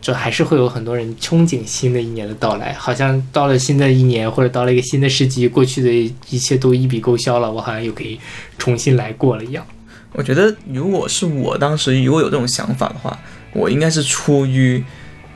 [0.00, 8.20] 就还是会有很多人憧憬新的一年的到来，好像到了新的一年或者到了一个新的世纪，过去的一切都一笔勾销了，我好像又可以
[8.58, 9.66] 重新来过了一样。
[10.12, 13.18] 我觉得，如果是我当时如果有这种想法的话，
[13.52, 14.84] 我应该是出于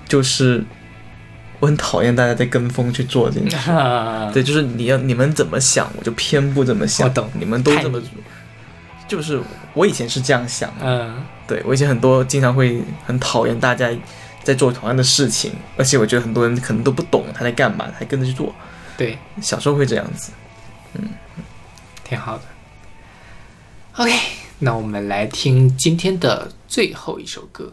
[0.09, 0.65] 就是
[1.61, 3.70] 我很讨厌大家在跟风去做这件事。
[4.32, 7.09] 对，就是你要你们怎么想，我就偏不怎么想。
[7.09, 8.01] 我懂你们都这么
[9.07, 9.41] 就是
[9.74, 10.86] 我以前是这样想的。
[10.86, 13.91] 嗯对我以前很多经常会很讨厌大家
[14.43, 18.55] 在做同样的事情，而且我觉得很多人可能都不懂他在干嘛，还跟着去做。
[18.97, 20.32] 对，小时候会这样子。
[20.95, 21.11] 嗯
[22.03, 22.43] 挺好的。
[23.97, 24.12] OK，
[24.59, 27.73] 那我们来听今天的最后一首歌。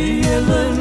[0.00, 0.79] 逾越轮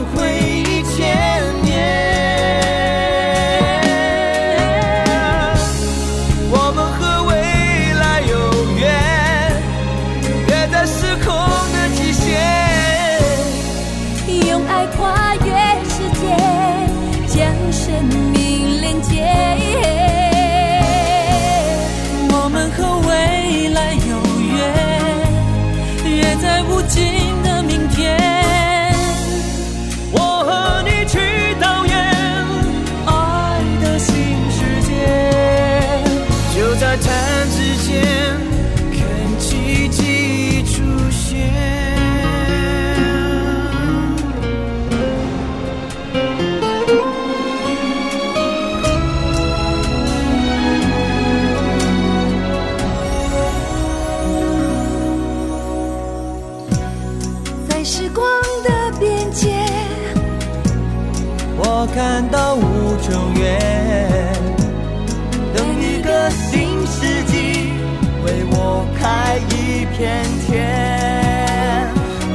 [69.99, 70.47] 片天。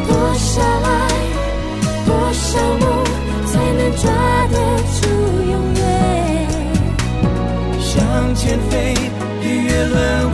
[0.06, 0.92] 多少爱，
[2.04, 2.84] 多少梦，
[3.46, 4.04] 才能抓
[4.52, 4.56] 得
[4.92, 5.08] 住
[5.50, 5.82] 永远？
[7.80, 8.94] 向前飞，
[9.40, 10.30] 逾越轮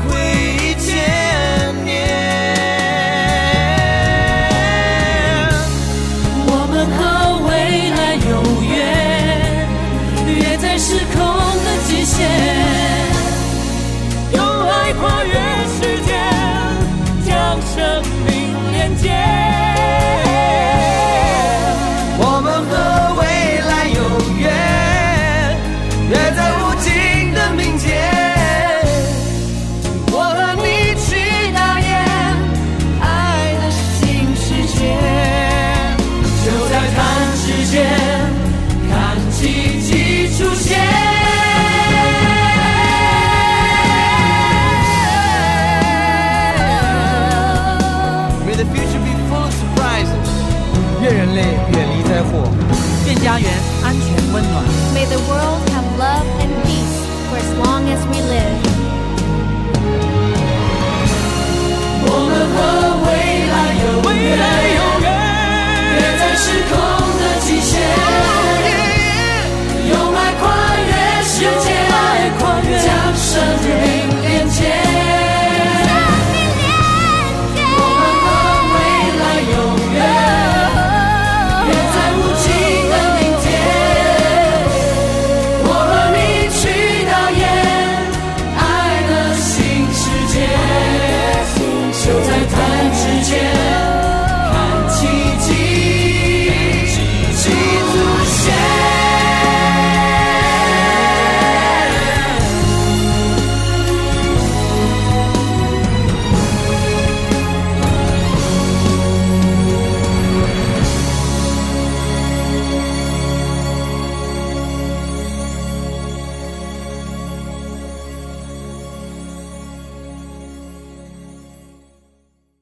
[55.11, 55.70] the world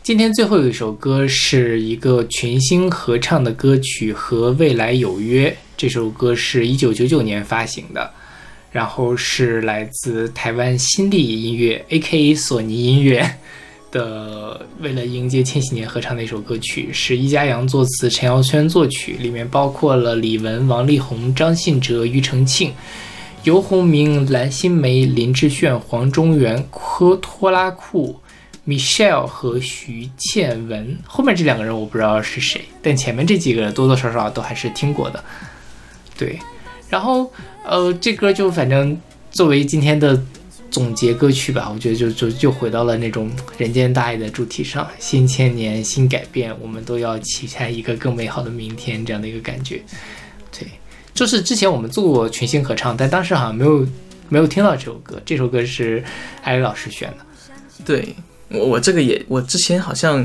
[0.08, 5.50] 今天最后一首歌是一个群星合唱的歌曲《和未来有约》。
[5.76, 8.10] 这首歌是一九九九年发行的，
[8.72, 12.34] 然后是来自台湾新力音乐 （A.K.A.
[12.34, 13.36] 索尼音乐
[13.92, 22.72] ）的为了迎接千禧年合唱的一首歌曲，是易家扬作词，陈耀轩作曲，里面包括了李玟、王力宏、张信哲、庾澄庆。
[23.44, 28.18] 游鸿明、蓝心湄、林志炫、黄中原、科托拉库、
[28.68, 30.98] Michelle 和徐倩文。
[31.06, 35.24] 后面这两个人我不知道是谁，但前面这几个多多少少都还是听过的。
[36.18, 36.38] 对，
[36.90, 37.32] 然后
[37.64, 39.00] 呃，这歌就反正
[39.30, 40.22] 作为今天的
[40.70, 49.80] 总结歌曲吧，我觉得就就就回到了那种人间大爱的主题上，新千年新改变，我们都要期待一个更美好的明天这样的一个感觉。
[50.52, 50.68] 对，
[51.14, 53.88] 就是之前我们做过群星合唱，但当时好像没有
[54.28, 56.04] 没有听到这首歌，这首歌是
[56.42, 57.24] 艾丽老师选的。
[57.84, 58.14] 对
[58.50, 60.20] 我我这个也我之前好像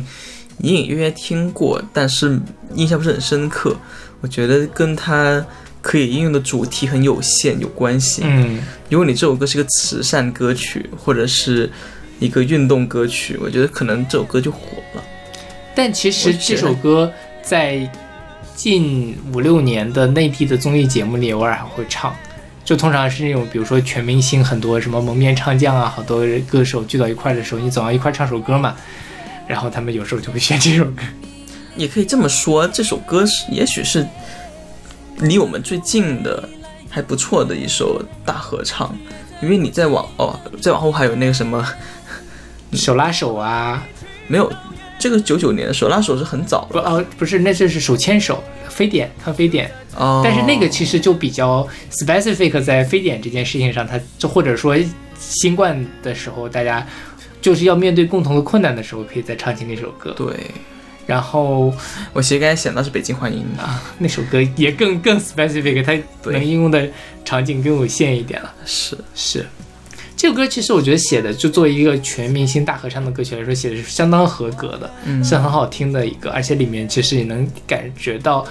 [0.59, 2.39] 隐隐约约听过，但是
[2.75, 3.75] 印象不是很深刻。
[4.21, 5.45] 我觉得跟它
[5.81, 8.21] 可以应用的主题很有限有关系。
[8.23, 11.69] 嗯，如果你这首歌是个慈善歌曲，或者是
[12.19, 14.59] 一个运动歌曲，我觉得可能这首歌就火
[14.95, 15.03] 了。
[15.75, 17.91] 但其实这首歌在
[18.55, 22.15] 近五六年的内地的综艺节目里偶尔还会唱，
[22.65, 28.75] 就通常是那种比如说全明星很多什么蒙面唱将啊，好多歌手聚到一块的时候，你总要一块唱首歌嘛，
[29.47, 31.03] 然后他们有时候就会选这首歌。
[31.75, 34.05] 也可以这么说，这首歌是也许是
[35.17, 36.47] 离我们最近的
[36.89, 38.95] 还不错的一首大合唱，
[39.41, 41.67] 因为你再往哦再往后还有那个什么
[42.73, 43.83] 手拉手啊，
[44.27, 44.51] 没有，
[45.03, 54.77] 这个九九年的手拉手是很早了不哦不是，那就是手牵手，非典看非典，哦，但是那个其实就比较 specific 在非典这件事情上，它就或者说
[55.19, 56.87] 新冠的时候，大家
[57.41, 60.11] 就是要面对共同的困难的时候，可以再唱起那首歌。
[60.11, 60.33] 对。
[61.05, 61.73] 然后
[62.13, 66.89] 我其实刚才想到是北京欢迎啊，那首歌也更更 specific，它能应用的
[67.25, 68.53] 场景更有限一点了。
[68.65, 68.97] 是。
[69.13, 69.45] 是，
[70.23, 78.47] 这首歌其实我觉得写的，就作为一个全明星大合唱的歌曲来说，写的是相当合格的，嗯是很好听的一个，而且里面其实也能感觉到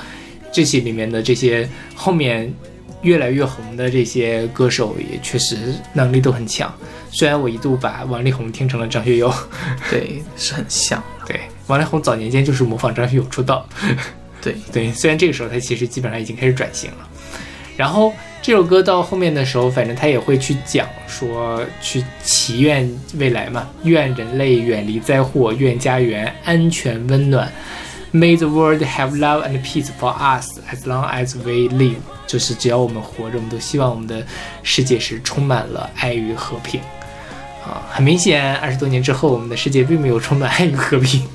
[0.53, 2.53] 这些里面的这些后面
[3.01, 5.57] 越来越红的这些歌手，也确实
[5.95, 6.71] 能力都很强。
[7.11, 9.33] 虽然我一度把王力宏听成了张学友，
[9.91, 13.67] 对是很像，对，王力宏早年间就是模仿张学友出道，
[14.43, 17.09] 对 对，虽然这个时候他其实基本上已经开始转型了。
[17.77, 27.51] 然后这首歌到后面的时候，反正他也会去讲说，去祈愿未来嘛，愿人类远离灾祸，愿家园安全温暖。
[28.13, 31.97] May the world have love and peace for us as long as we live。
[32.27, 34.23] 就是只要我们活着，我们都希望我们的
[34.63, 36.81] 世界是充满了爱与和平。
[37.65, 41.27] 啊，很明显，二十多年之后，我们的世界并没有充满爱与和平。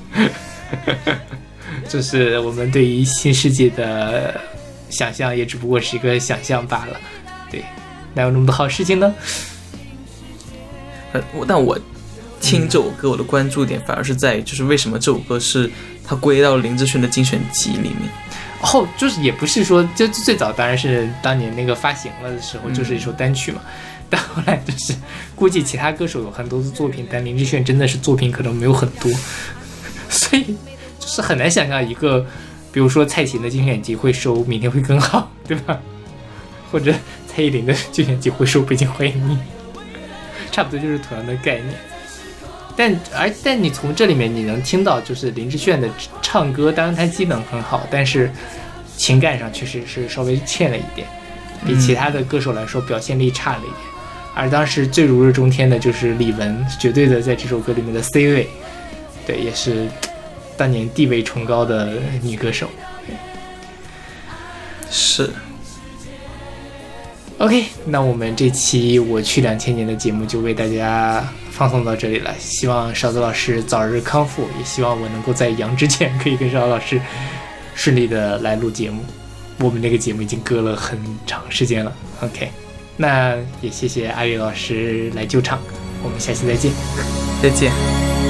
[1.88, 4.40] 就是我们对于新世界的
[4.90, 7.00] 想象，也只不过是一个想象罢了。
[7.50, 7.64] 对，
[8.14, 9.14] 哪有那么多好事情呢？
[11.14, 11.80] 呃，我但我
[12.42, 15.70] 听这首歌，我的关注点反而是在于，就是为什么这首歌是
[16.06, 18.02] 它归到林志炫的精选集里面。
[18.60, 23.62] 后就是也不是说，就最早当然是当年那个发行了的时候，就是一首单曲嘛。
[24.10, 24.96] 但后来就是
[25.36, 29.12] 估计其他歌手有很多的作品，但林志炫真的是作品可能没有很多，
[30.10, 30.56] 所以
[30.98, 32.26] 就是很难想象一个，
[32.78, 35.80] 比如说蔡琴的精选集会收《明天会更好》，对吧？
[36.72, 36.94] 或者
[37.26, 39.34] 蔡依林的精选集会收《北京欢迎你》，
[40.54, 41.74] 差不多就是同样的概念。
[42.76, 45.90] 但而但你从这里面你能听到，就是林志炫的
[46.22, 48.32] 唱歌，当然他机能很好，但是
[48.96, 51.08] 情感上确实是稍微欠了一点，
[51.66, 53.74] 比其他的歌手来说表现力差了一点。
[54.36, 58.48] 而当时最如日中天的就是李玟，绝对的在这首歌里面的 C 位，
[59.26, 59.88] 对，也是
[60.58, 62.68] 当年地位崇高的女歌手。
[64.90, 65.30] 是
[67.38, 72.34] ，OK，那我们这期我去两千年的节目就为大家放送到这里了。
[72.40, 77.00] 希望勺子老师早日康复，也希望我能够在阳之前可以跟勺子老师
[77.76, 79.04] 顺利的来录节目。
[79.60, 81.92] 我们这个节目已经隔了很长时间了。
[82.22, 82.50] OK，
[82.96, 85.60] 那也谢谢阿宇老师来救场，
[86.02, 86.72] 我们下期再见。
[87.42, 88.27] 再见。